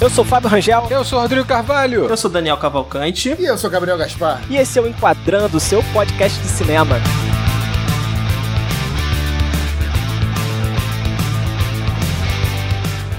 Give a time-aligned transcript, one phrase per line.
[0.00, 0.86] Eu sou o Fábio Rangel.
[0.90, 2.06] Eu sou o Rodrigo Carvalho.
[2.06, 3.36] Eu sou Daniel Cavalcante.
[3.38, 4.40] E eu sou Gabriel Gaspar.
[4.48, 6.96] E esse é o Enquadrando, seu podcast de cinema.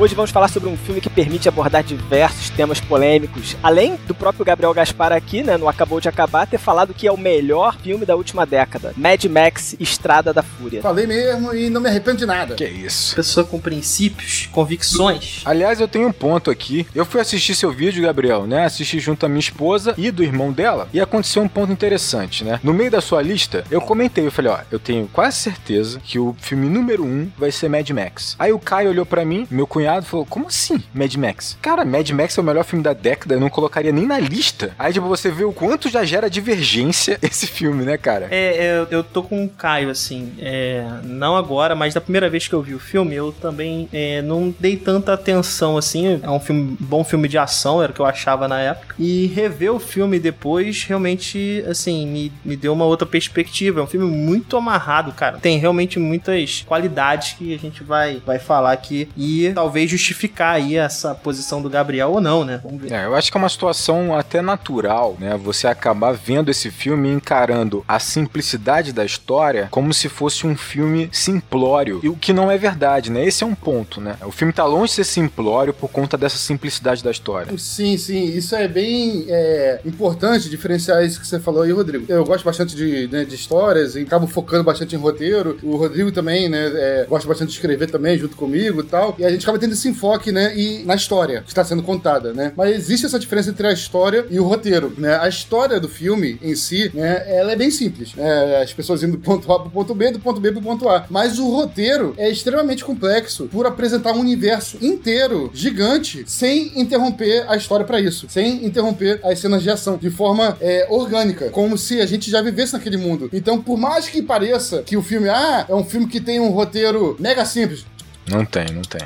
[0.02, 3.56] Hoje vamos falar sobre um filme que permite abordar diversos temas polêmicos.
[3.62, 7.12] Além do próprio Gabriel Gaspar aqui, né, no Acabou de Acabar, ter falado que é
[7.12, 8.96] o melhor filme da última década.
[8.98, 10.82] Mad Max Estrada da Fúria.
[10.82, 12.56] Falei mesmo e não me arrependo de nada.
[12.56, 13.16] Que isso.
[13.16, 15.44] Pessoa com princípios, convicções.
[15.46, 16.88] Aliás, eu tenho um ponto aqui.
[16.96, 18.66] Eu fui assistir seu vídeo, Gabriel, né?
[18.66, 20.90] Assisti junto à minha esposa e do irmão dela.
[20.92, 22.60] E aconteceu um ponto interessante, né?
[22.64, 26.18] No meio da sua lista, eu comentei, eu falei, ó, eu tenho quase certeza que
[26.18, 28.36] o filme número um vai ser Mad Max.
[28.40, 31.58] Aí o Caio olhou pra mim, meu cunhado, falou, como assim Mad Max?
[31.62, 34.74] Cara, Mad Max é o melhor filme da década, eu não colocaria nem na lista.
[34.78, 38.28] Aí, tipo, você vê o quanto já gera divergência esse filme, né, cara?
[38.32, 42.48] É, eu, eu tô com o Caio, assim, é, não agora, mas da primeira vez
[42.48, 46.40] que eu vi o filme, eu também é, não dei tanta atenção, assim, é um
[46.40, 49.80] filme, bom filme de ação, era o que eu achava na época, e rever o
[49.80, 55.12] filme depois, realmente, assim, me, me deu uma outra perspectiva, é um filme muito amarrado,
[55.12, 60.56] cara, tem realmente muitas qualidades que a gente vai, vai falar aqui, e talvez justificar
[60.56, 62.92] aí essa posição do Gabriel ou não, né, vamos ver.
[62.92, 65.38] É, eu acho que é uma situação até natural, né?
[65.38, 70.56] Você acabar vendo esse filme e encarando a simplicidade da história como se fosse um
[70.56, 72.00] filme simplório.
[72.04, 73.26] E o que não é verdade, né?
[73.26, 74.18] Esse é um ponto, né?
[74.26, 77.58] O filme tá longe de ser simplório por conta dessa simplicidade da história.
[77.58, 82.06] Sim, sim, isso é bem é, importante diferenciar isso que você falou aí, Rodrigo.
[82.08, 85.58] Eu gosto bastante de, né, de histórias e acabo focando bastante em roteiro.
[85.64, 89.16] O Rodrigo também, né, é, gosta bastante de escrever também junto comigo e tal.
[89.18, 92.34] E a gente acaba tendo esse enfoque, né, e na história que está sendo contada,
[92.34, 92.52] né?
[92.56, 95.18] Mas existe essa diferença entre a história e o roteiro, né?
[95.20, 98.14] A história do filme em si, né, ela é bem simples.
[98.16, 98.62] né?
[98.62, 101.06] As pessoas indo do ponto A pro ponto B, do ponto B pro ponto A.
[101.10, 107.56] Mas o roteiro é extremamente complexo por apresentar um universo inteiro, gigante, sem interromper a
[107.56, 108.28] história pra isso.
[108.30, 109.98] Sem interromper as cenas de ação.
[109.98, 111.50] De forma é, orgânica.
[111.50, 113.30] Como se a gente já vivesse naquele mundo.
[113.34, 116.50] Então, por mais que pareça que o filme, ah, é um filme que tem um
[116.50, 117.86] roteiro mega simples.
[118.30, 119.02] Não tem, não tem.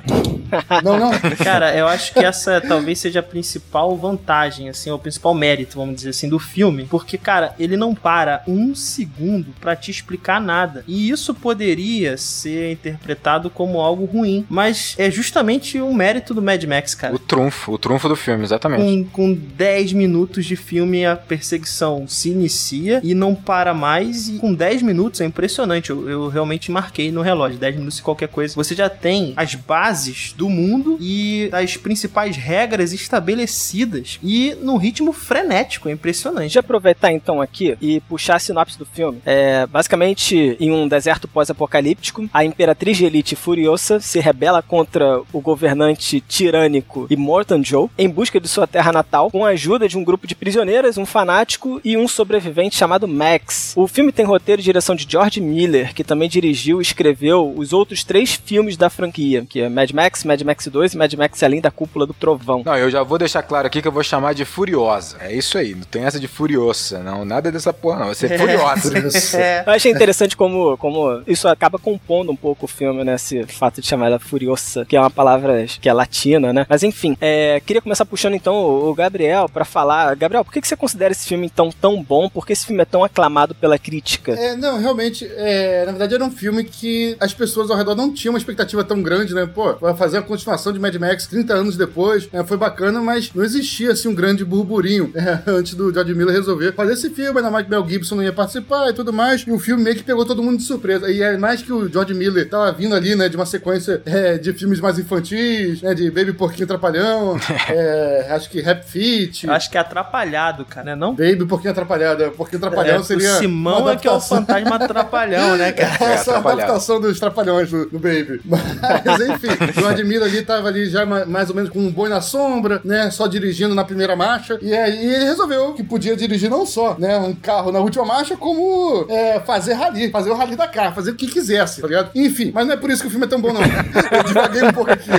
[0.83, 1.11] Não, não.
[1.43, 5.77] Cara, eu acho que essa talvez seja a principal vantagem, assim, ou o principal mérito,
[5.77, 6.85] vamos dizer assim, do filme.
[6.85, 10.83] Porque, cara, ele não para um segundo pra te explicar nada.
[10.87, 14.45] E isso poderia ser interpretado como algo ruim.
[14.49, 17.15] Mas é justamente o mérito do Mad Max, cara.
[17.15, 19.09] O trunfo, o trunfo do filme, exatamente.
[19.11, 24.29] Com, com 10 minutos de filme, a perseguição se inicia e não para mais.
[24.29, 25.89] E com 10 minutos é impressionante.
[25.89, 28.53] Eu, eu realmente marquei no relógio: 10 minutos e qualquer coisa.
[28.55, 35.13] Você já tem as bases do mundo e as principais regras estabelecidas e num ritmo
[35.13, 35.89] frenético.
[35.89, 36.41] É impressionante.
[36.41, 39.21] Deixa eu aproveitar então aqui e puxar a sinopse do filme.
[39.25, 45.41] É, basicamente, em um deserto pós-apocalíptico, a Imperatriz de Elite Furiosa se rebela contra o
[45.41, 50.03] governante tirânico Immortan Joe em busca de sua terra natal, com a ajuda de um
[50.03, 53.73] grupo de prisioneiras, um fanático e um sobrevivente chamado Max.
[53.75, 57.73] O filme tem roteiro e direção de George Miller, que também dirigiu e escreveu os
[57.73, 61.43] outros três filmes da franquia, que é Mad Max, Mad Max 2 e Mad Max
[61.43, 62.63] Além da Cúpula do Trovão.
[62.65, 65.17] Não, eu já vou deixar claro aqui que eu vou chamar de Furiosa.
[65.19, 67.25] É isso aí, não tem essa de Furiosa, não.
[67.25, 68.05] Nada dessa porra, não.
[68.07, 69.37] Vai ser Furiosa.
[69.37, 69.63] É.
[69.65, 73.15] Eu achei interessante como, como isso acaba compondo um pouco o filme, né?
[73.15, 76.65] Esse fato de chamar ela Furiosa, que é uma palavra que é latina, né?
[76.69, 80.15] Mas enfim, é, queria começar puxando então o, Gabriel pra falar.
[80.15, 82.29] Gabriel, por que, que você considera esse filme então tão bom?
[82.29, 84.33] Por que esse filme é tão aclamado pela crítica?
[84.33, 88.13] É, não, realmente, é, na verdade era um filme que as pessoas ao redor não
[88.13, 89.45] tinham uma expectativa tão grande, né?
[89.45, 92.43] Pô, vai fazer a continuação de Mad Max 30 anos depois, né?
[92.43, 95.43] foi bacana, mas não existia assim um grande burburinho né?
[95.47, 98.33] antes do George Miller resolver fazer esse filme, ainda mais que Mel Gibson não ia
[98.33, 101.11] participar e tudo mais, e o filme meio que pegou todo mundo de surpresa.
[101.11, 104.37] E é mais que o George Miller tava vindo ali, né, de uma sequência é,
[104.37, 107.37] de filmes mais infantis, né, de Baby Porquinho Trapalhão,
[107.69, 110.95] é, acho que Rap Fit, acho que é atrapalhado, cara, né?
[110.95, 111.15] Não?
[111.15, 115.57] Baby Porquinho Atrapalhado, Porquinho Trapalhão É, seria o Simão é que é o fantasma atrapalhão,
[115.57, 116.13] né, cara?
[116.13, 118.41] essa é a adaptação dos Trapalhões do, do Baby.
[118.45, 122.09] Mas, enfim, o Miller ali tava ali já ma- mais ou menos com um boi
[122.09, 123.09] na sombra, né?
[123.11, 124.57] Só dirigindo na primeira marcha.
[124.61, 127.17] E aí ele resolveu que podia dirigir não só, né?
[127.17, 131.11] Um carro na última marcha, como é, fazer rally, fazer o rally da carro, fazer
[131.11, 132.09] o que quisesse, tá ligado?
[132.15, 133.61] Enfim, mas não é por isso que o filme é tão bom, não.
[133.61, 135.09] Eu divaguei um pouco aqui.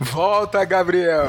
[0.00, 1.28] Volta, Gabriel.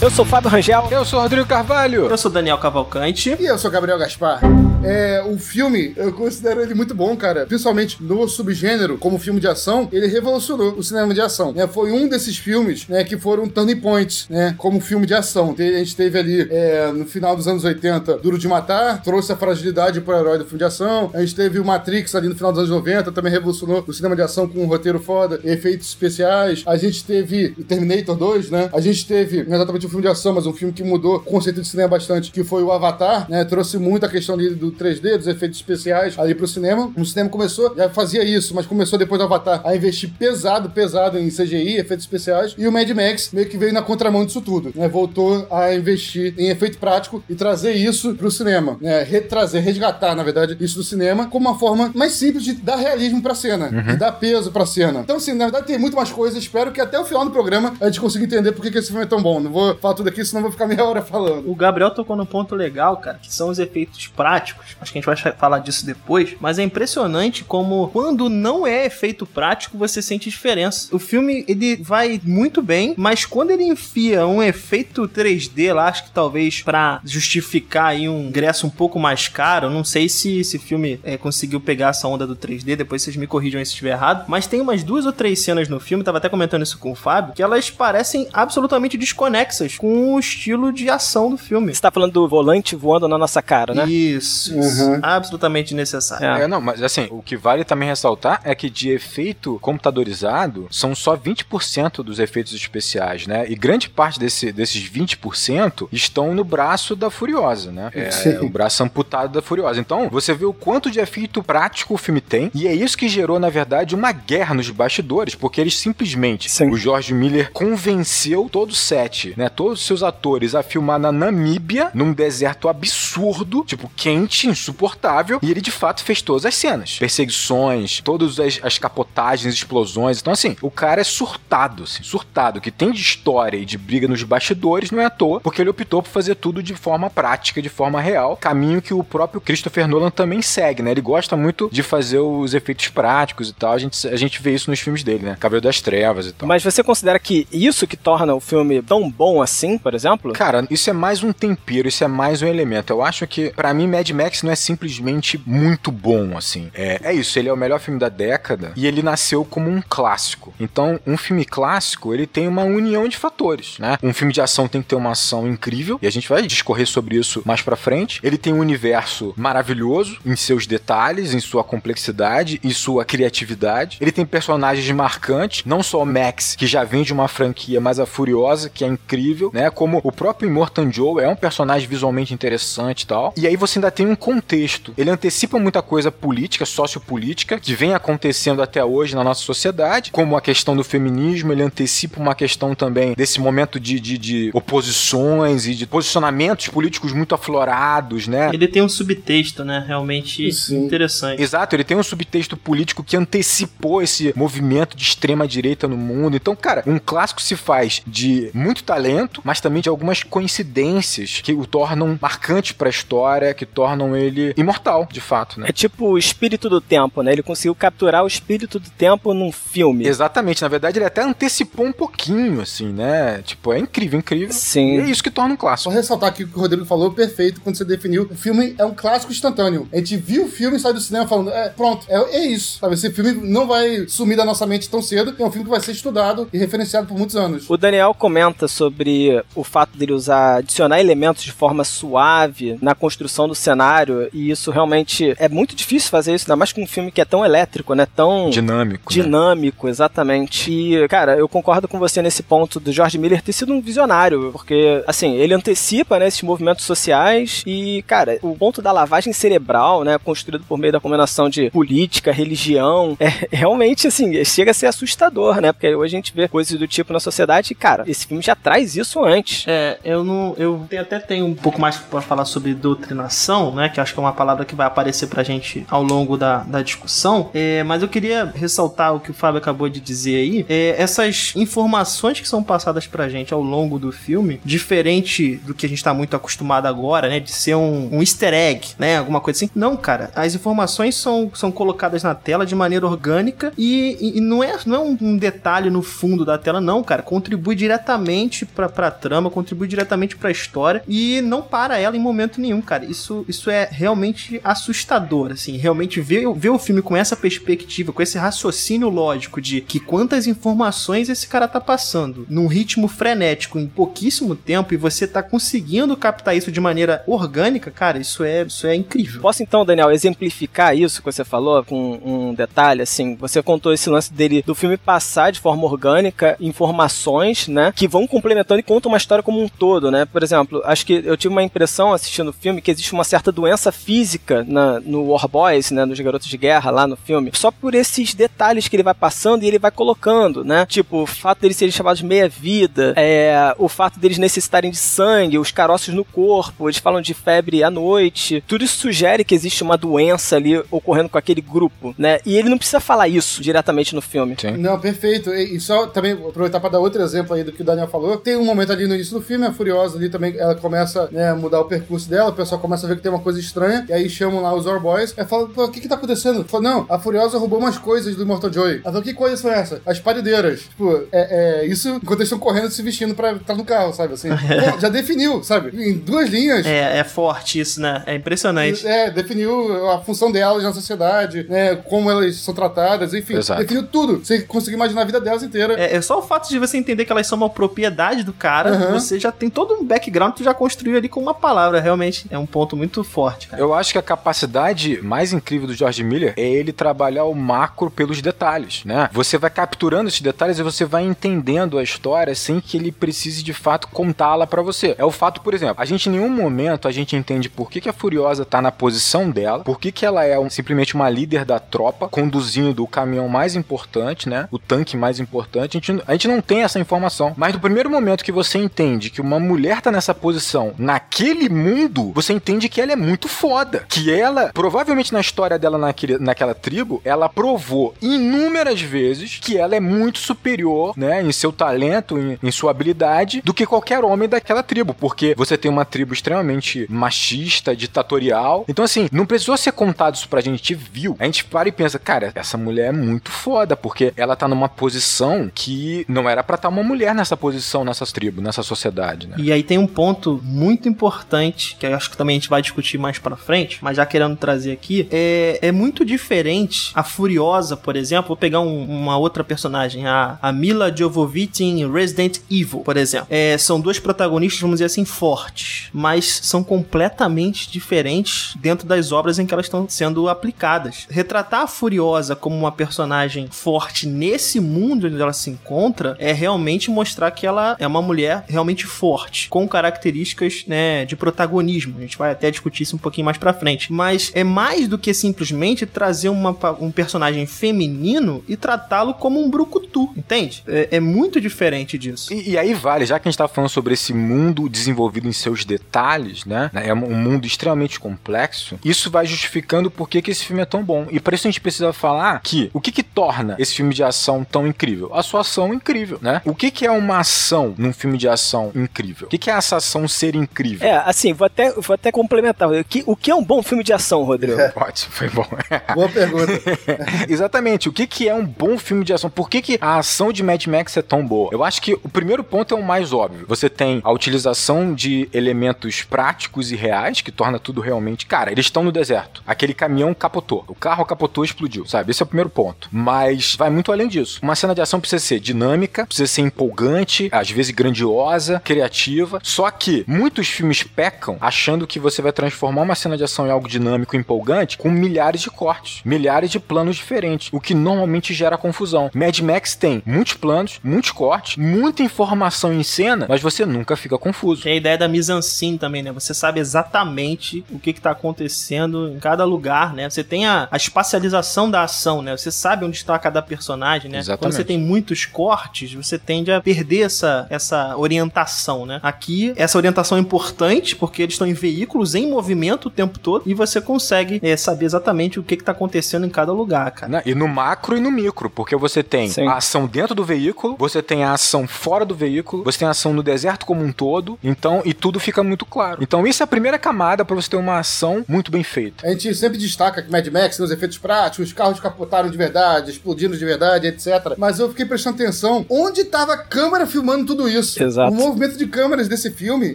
[0.00, 0.88] Eu sou o Fábio Rangel.
[0.90, 2.06] Eu sou o Rodrigo Carvalho.
[2.06, 3.36] Eu sou Daniel Cavalcante.
[3.40, 4.40] E eu sou Gabriel Gaspar.
[4.86, 7.46] É, o filme, eu considero ele muito bom, cara.
[7.46, 11.52] Principalmente no subgênero, como filme de ação, ele revolucionou o cinema de ação.
[11.52, 11.66] Né?
[11.66, 14.54] Foi um desses filmes né, que foram turning points, né?
[14.58, 15.54] Como filme de ação.
[15.58, 19.36] A gente teve ali, é, no final dos anos 80, Duro de Matar, trouxe a
[19.36, 21.10] fragilidade pro herói do filme de ação.
[21.12, 24.14] A gente teve o Matrix ali no final dos anos 90, também revolucionou o cinema
[24.14, 26.62] de ação com um roteiro foda, efeitos especiais.
[26.66, 28.70] A gente teve o Terminator 2, né?
[28.72, 31.20] A gente teve, não exatamente um filme de ação, mas um filme que mudou o
[31.20, 33.44] conceito de cinema bastante, que foi o Avatar, né?
[33.44, 36.92] Trouxe muito a questão ali do 3D, dos efeitos especiais ali pro cinema.
[36.96, 41.18] O cinema começou, já fazia isso, mas começou depois do Avatar a investir pesado, pesado
[41.18, 42.54] em CGI, efeitos especiais.
[42.56, 44.88] E o Mad Max meio que veio na contramão disso tudo, né?
[44.88, 49.02] Voltou a investir em efeito prático e trazer isso pro cinema, né?
[49.02, 53.22] Retrazer, resgatar, na verdade, isso do cinema como uma forma mais simples de dar realismo
[53.22, 53.82] pra cena, uhum.
[53.82, 55.00] de dar peso pra cena.
[55.00, 56.38] Então, assim, na verdade tem muito mais coisas.
[56.38, 58.88] Espero que até o final do programa a gente consiga entender por que, que esse
[58.88, 59.40] filme é tão bom.
[59.40, 61.48] Não vou falar tudo aqui, senão vou ficar meia hora falando.
[61.50, 64.65] O Gabriel tocou num ponto legal, cara, que são os efeitos práticos.
[64.80, 68.86] Acho que a gente vai falar disso depois, mas é impressionante como quando não é
[68.86, 70.94] efeito prático, você sente diferença.
[70.94, 76.04] O filme, ele vai muito bem, mas quando ele enfia um efeito 3D lá, acho
[76.04, 80.58] que talvez para justificar aí um ingresso um pouco mais caro, não sei se esse
[80.58, 84.24] filme é, conseguiu pegar essa onda do 3D, depois vocês me corrijam se estiver errado,
[84.28, 86.94] mas tem umas duas ou três cenas no filme, tava até comentando isso com o
[86.94, 91.74] Fábio, que elas parecem absolutamente desconexas com o estilo de ação do filme.
[91.74, 93.86] Você tá falando do volante voando na nossa cara, né?
[93.88, 95.00] Isso, uhum.
[95.02, 96.26] absolutamente necessário.
[96.26, 96.42] É.
[96.42, 100.94] é, não, mas assim, o que vale também ressaltar é que de efeito computadorizado são
[100.94, 103.46] só 20% dos efeitos especiais, né?
[103.48, 107.90] E grande parte desse, desses 20% estão no braço da Furiosa, né?
[107.94, 109.80] É, o braço amputado da Furiosa.
[109.80, 113.08] Então, você vê o quanto de efeito prático o filme tem, e é isso que
[113.08, 116.70] gerou, na verdade, uma guerra nos bastidores, porque eles simplesmente, Sim.
[116.70, 119.48] o George Miller convenceu todo o set, né?
[119.48, 125.50] Todos os seus atores a filmar na Namíbia, num deserto absurdo, tipo, quente, insuportável, e
[125.50, 126.98] ele de fato fez todas as cenas.
[126.98, 130.20] Perseguições, todas as, as capotagens, explosões.
[130.20, 132.60] Então, assim, o cara é surtado, assim, surtado.
[132.60, 135.70] Que tem de história e de briga nos bastidores não é à toa, porque ele
[135.70, 139.86] optou por fazer tudo de forma prática, de forma real, caminho que o próprio Christopher
[139.86, 140.90] Nolan também segue, né?
[140.90, 143.72] Ele gosta muito de fazer os efeitos práticos e tal.
[143.72, 145.36] A gente, a gente vê isso nos filmes dele, né?
[145.38, 146.48] Cavaleiro das Trevas e tal.
[146.48, 150.32] Mas você considera que isso que torna o filme tão bom assim, por exemplo?
[150.32, 152.92] Cara, isso é mais um tempero, isso é mais um elemento.
[152.92, 156.70] Eu acho que, para mim, Mad Max não é simplesmente muito bom, assim.
[156.74, 159.82] É, é isso, ele é o melhor filme da década e ele nasceu como um
[159.86, 160.54] clássico.
[160.58, 163.98] Então, um filme clássico, ele tem uma união de fatores, né?
[164.02, 166.86] Um filme de ação tem que ter uma ação incrível e a gente vai discorrer
[166.86, 168.20] sobre isso mais pra frente.
[168.22, 173.98] Ele tem um universo maravilhoso em seus detalhes, em sua complexidade e sua criatividade.
[174.00, 178.00] Ele tem personagens marcantes, não só o Max, que já vem de uma franquia, mas
[178.00, 179.70] a Furiosa, que é incrível, né?
[179.70, 183.34] Como o próprio Immortan Joe é um personagem visualmente interessante e tal.
[183.36, 184.92] E aí você ainda tem um contexto.
[184.96, 190.36] Ele antecipa muita coisa política, sociopolítica, que vem acontecendo até hoje na nossa sociedade, como
[190.36, 195.66] a questão do feminismo, ele antecipa uma questão também desse momento de, de, de oposições
[195.66, 198.50] e de posicionamentos políticos muito aflorados, né?
[198.52, 199.84] Ele tem um subtexto, né?
[199.86, 200.84] Realmente Sim.
[200.84, 201.42] interessante.
[201.42, 206.36] Exato, ele tem um subtexto político que antecipou esse movimento de extrema direita no mundo.
[206.36, 211.52] Então, cara, um clássico se faz de muito talento, mas também de algumas coincidências que
[211.52, 215.66] o tornam marcante para a história, que tornam ele imortal, de fato, né?
[215.68, 217.32] É tipo o espírito do tempo, né?
[217.32, 220.06] Ele conseguiu capturar o espírito do tempo num filme.
[220.06, 223.40] Exatamente, na verdade ele até antecipou um pouquinho, assim, né?
[223.42, 224.52] Tipo, é incrível, incrível.
[224.52, 224.96] Sim.
[224.96, 225.90] E é isso que torna um clássico.
[225.90, 228.28] Só ressaltar aqui o que o Rodrigo falou, perfeito, quando você definiu.
[228.30, 229.88] O filme é um clássico instantâneo.
[229.92, 232.78] A gente viu o filme e sai do cinema falando, é, pronto, é, é isso,
[232.78, 232.94] sabe?
[232.94, 235.80] Esse filme não vai sumir da nossa mente tão cedo, é um filme que vai
[235.80, 237.68] ser estudado e referenciado por muitos anos.
[237.68, 243.48] O Daniel comenta sobre o fato dele usar, adicionar elementos de forma suave na construção
[243.48, 243.86] do cenário,
[244.32, 247.24] e isso realmente é muito difícil fazer isso, ainda mais com um filme que é
[247.24, 248.06] tão elétrico, né?
[248.14, 249.14] Tão dinâmico.
[249.14, 249.22] Né?
[249.22, 249.90] Dinâmico, né?
[249.90, 250.70] exatamente.
[250.70, 254.50] E, cara, eu concordo com você nesse ponto do George Miller ter sido um visionário,
[254.52, 260.04] porque, assim, ele antecipa, né, esses movimentos sociais e, cara, o ponto da lavagem cerebral,
[260.04, 264.86] né, construído por meio da combinação de política, religião, é realmente, assim, chega a ser
[264.86, 265.72] assustador, né?
[265.72, 268.54] Porque hoje a gente vê coisas do tipo na sociedade e, cara, esse filme já
[268.54, 269.64] traz isso antes.
[269.66, 270.54] É, eu não.
[270.58, 273.85] Eu até tenho um pouco mais para falar sobre doutrinação, né?
[273.88, 276.82] Que acho que é uma palavra que vai aparecer pra gente ao longo da, da
[276.82, 277.50] discussão.
[277.54, 280.66] É, mas eu queria ressaltar o que o Fábio acabou de dizer aí.
[280.68, 285.86] É, essas informações que são passadas pra gente ao longo do filme, diferente do que
[285.86, 287.40] a gente tá muito acostumado agora, né?
[287.40, 289.18] De ser um, um easter egg, né?
[289.18, 289.70] Alguma coisa assim.
[289.74, 290.30] Não, cara.
[290.34, 294.76] As informações são, são colocadas na tela de maneira orgânica e, e, e não é,
[294.86, 297.22] não é um, um, detalhe no fundo da tela, não, cara.
[297.22, 302.60] Contribui diretamente pra, pra trama, contribui diretamente pra história e não para ela em momento
[302.60, 303.04] nenhum, cara.
[303.04, 308.12] Isso, isso é é realmente assustador, assim, realmente ver, ver o filme com essa perspectiva,
[308.12, 313.78] com esse raciocínio lógico de que quantas informações esse cara tá passando num ritmo frenético
[313.78, 318.62] em pouquíssimo tempo e você tá conseguindo captar isso de maneira orgânica, cara, isso é,
[318.62, 319.40] isso é incrível.
[319.40, 324.08] Posso então, Daniel, exemplificar isso que você falou com um detalhe, assim, você contou esse
[324.08, 329.10] lance dele do filme passar de forma orgânica informações, né, que vão complementando e contam
[329.10, 330.24] uma história como um todo, né?
[330.24, 333.52] Por exemplo, acho que eu tive uma impressão assistindo o filme que existe uma certa
[333.56, 337.70] doença física na, no War Boys, né, nos Garotos de Guerra lá no filme, só
[337.70, 340.84] por esses detalhes que ele vai passando e ele vai colocando, né?
[340.86, 345.58] Tipo, o fato deles serem chamados de meia-vida, é, o fato deles necessitarem de sangue,
[345.58, 349.82] os caroços no corpo, eles falam de febre à noite, tudo isso sugere que existe
[349.82, 352.38] uma doença ali ocorrendo com aquele grupo, né?
[352.44, 354.54] E ele não precisa falar isso diretamente no filme.
[354.60, 354.76] Sim.
[354.76, 355.50] Não, perfeito.
[355.50, 358.36] E, e só também aproveitar para dar outro exemplo aí do que o Daniel falou.
[358.36, 361.50] Tem um momento ali no início do filme, a Furiosa ali também, ela começa né,
[361.50, 364.04] a mudar o percurso dela, o pessoal começa a ver que tem uma coisa estranha,
[364.08, 366.64] e aí chamam lá os Orboys, e fala, pô, o que que tá acontecendo?
[366.64, 368.94] Fala, não, a Furiosa roubou umas coisas do Immortal Joy.
[369.04, 370.00] Ela fala, que coisas são essas?
[370.04, 370.80] As paredeiras.
[370.80, 374.34] Tipo, é, é isso enquanto eles estão correndo se vestindo pra estar no carro, sabe?
[374.34, 375.90] Assim, pô, já definiu, sabe?
[375.96, 376.84] Em duas linhas.
[376.84, 378.24] É, é forte isso, né?
[378.26, 379.06] É impressionante.
[379.06, 381.94] É, definiu a função delas na sociedade, né?
[381.94, 383.54] Como elas são tratadas, enfim.
[383.54, 383.80] Exato.
[383.80, 384.44] Definiu tudo.
[384.44, 385.94] Você conseguiu imaginar a vida delas inteira.
[386.00, 388.96] É, é só o fato de você entender que elas são uma propriedade do cara,
[388.96, 389.12] Uhum.
[389.12, 392.00] você já tem todo um background que tu já construiu ali com uma palavra.
[392.00, 393.82] Realmente é um ponto muito forte, cara.
[393.82, 398.10] Eu acho que a capacidade mais incrível do George Miller é ele trabalhar o macro
[398.10, 399.28] pelos detalhes, né?
[399.30, 403.62] Você vai capturando esses detalhes e você vai entendendo a história sem que ele precise
[403.62, 405.14] de fato contá-la pra você.
[405.18, 408.00] É o fato, por exemplo, a gente em nenhum momento a gente entende por que,
[408.00, 411.28] que a Furiosa tá na posição dela, por que, que ela é um- simplesmente uma
[411.28, 414.66] líder da tropa, conduzindo o caminhão mais importante, né?
[414.70, 415.98] O tanque mais importante.
[415.98, 417.52] A gente, a gente não tem essa informação.
[417.56, 422.32] Mas no primeiro momento que você entende que uma mulher tá nessa posição naquele mundo,
[422.32, 424.04] você entende que ela é muito foda.
[424.08, 429.96] Que ela, provavelmente na história dela naquele, naquela tribo, ela provou inúmeras vezes que ela
[429.96, 434.48] é muito superior, né, em seu talento, em, em sua habilidade, do que qualquer homem
[434.48, 435.14] daquela tribo.
[435.14, 438.84] Porque você tem uma tribo extremamente machista, ditatorial.
[438.88, 441.36] Então, assim, não precisou ser contado isso pra gente, viu.
[441.38, 444.88] A gente para e pensa, cara, essa mulher é muito foda, porque ela tá numa
[444.88, 449.56] posição que não era pra estar uma mulher nessa posição, nessas tribos, nessa sociedade, né?
[449.58, 452.80] E aí tem um ponto muito importante, que eu acho que também a gente vai
[452.80, 457.96] discutir mais pra frente, mas já querendo trazer aqui, é, é muito diferente a Furiosa,
[457.96, 463.00] por exemplo, vou pegar um- uma outra personagem, a, a Mila Jovovich em Resident Evil,
[463.00, 463.46] por exemplo.
[463.50, 469.58] É, são duas protagonistas, vamos dizer assim, fortes, mas são completamente diferentes dentro das obras
[469.58, 471.26] em que elas estão sendo aplicadas.
[471.30, 477.10] Retratar a Furiosa como uma personagem forte nesse mundo onde ela se encontra é realmente
[477.10, 482.16] mostrar que ela é uma mulher realmente forte, com características, né, de protagonismo.
[482.18, 484.12] A gente vai até discutir isso um pouquinho mais pra frente.
[484.12, 489.70] Mas é mais do que simplesmente trazer uma um personagem feminino e tratá-lo como um
[489.70, 490.82] brucutu, entende?
[490.86, 492.52] É, é muito diferente disso.
[492.52, 495.52] E, e aí vale, já que a gente tá falando sobre esse mundo desenvolvido em
[495.52, 496.90] seus detalhes, né?
[496.94, 498.98] É um mundo extremamente complexo.
[499.04, 501.26] Isso vai justificando por que, que esse filme é tão bom.
[501.30, 504.22] E para isso a gente precisa falar que o que que torna esse filme de
[504.22, 505.30] ação tão incrível?
[505.34, 506.60] A sua ação é incrível, né?
[506.64, 509.46] O que que é uma ação num filme de ação incrível?
[509.46, 511.06] O que que é essa ação ser incrível?
[511.06, 512.88] É, assim, vou até, vou até complementar.
[513.00, 514.78] O que, o que é um bom filme de ação, Rodrigo?
[514.96, 515.66] Ótimo, foi bom.
[516.14, 516.72] Boa pergunta.
[517.48, 518.08] Exatamente.
[518.08, 519.50] O que, que é um bom filme de ação?
[519.50, 521.70] Por que, que a ação de Mad Max é tão boa?
[521.72, 523.66] Eu acho que o primeiro ponto é o mais óbvio.
[523.68, 528.46] Você tem a utilização de elementos práticos e reais, que torna tudo realmente.
[528.46, 529.62] Cara, eles estão no deserto.
[529.66, 530.84] Aquele caminhão capotou.
[530.88, 532.30] O carro capotou e explodiu, sabe?
[532.30, 533.08] Esse é o primeiro ponto.
[533.12, 534.60] Mas vai muito além disso.
[534.62, 539.60] Uma cena de ação precisa ser dinâmica, precisa ser empolgante, às vezes grandiosa, criativa.
[539.62, 543.70] Só que muitos filmes pecam achando que você vai transformar uma cena de ação em
[543.70, 548.54] algo dinâmico e empolgante com milhares de cortes, milhares de planos diferentes, o que normalmente
[548.54, 549.30] gera confusão.
[549.34, 554.38] Mad Max tem muitos planos, muitos cortes, muita informação em cena, mas você nunca fica
[554.38, 554.82] confuso.
[554.82, 556.32] Tem a ideia da mise-en-scène também, né?
[556.32, 560.28] Você sabe exatamente o que, que tá acontecendo em cada lugar, né?
[560.28, 562.56] Você tem a, a espacialização da ação, né?
[562.56, 564.38] Você sabe onde está cada personagem, né?
[564.38, 564.60] Exatamente.
[564.60, 569.20] Quando você tem muitos cortes, você tende a perder essa, essa orientação, né?
[569.22, 572.75] Aqui, essa orientação é importante porque eles estão em veículos em movimento
[573.06, 576.50] o tempo todo e você consegue é, saber exatamente o que, que tá acontecendo em
[576.50, 577.32] cada lugar, cara.
[577.32, 577.42] Né?
[577.46, 579.66] E no macro e no micro, porque você tem Sim.
[579.66, 583.10] a ação dentro do veículo, você tem a ação fora do veículo, você tem a
[583.10, 586.22] ação no deserto como um todo, então, e tudo fica muito claro.
[586.22, 589.26] Então, isso é a primeira camada pra você ter uma ação muito bem feita.
[589.26, 592.56] A gente sempre destaca que Mad Max tem os efeitos práticos, os carros capotaram de
[592.56, 594.54] verdade, explodindo de verdade, etc.
[594.56, 598.02] Mas eu fiquei prestando atenção onde tava a câmera filmando tudo isso.
[598.02, 598.32] Exato.
[598.32, 599.94] O movimento de câmeras desse filme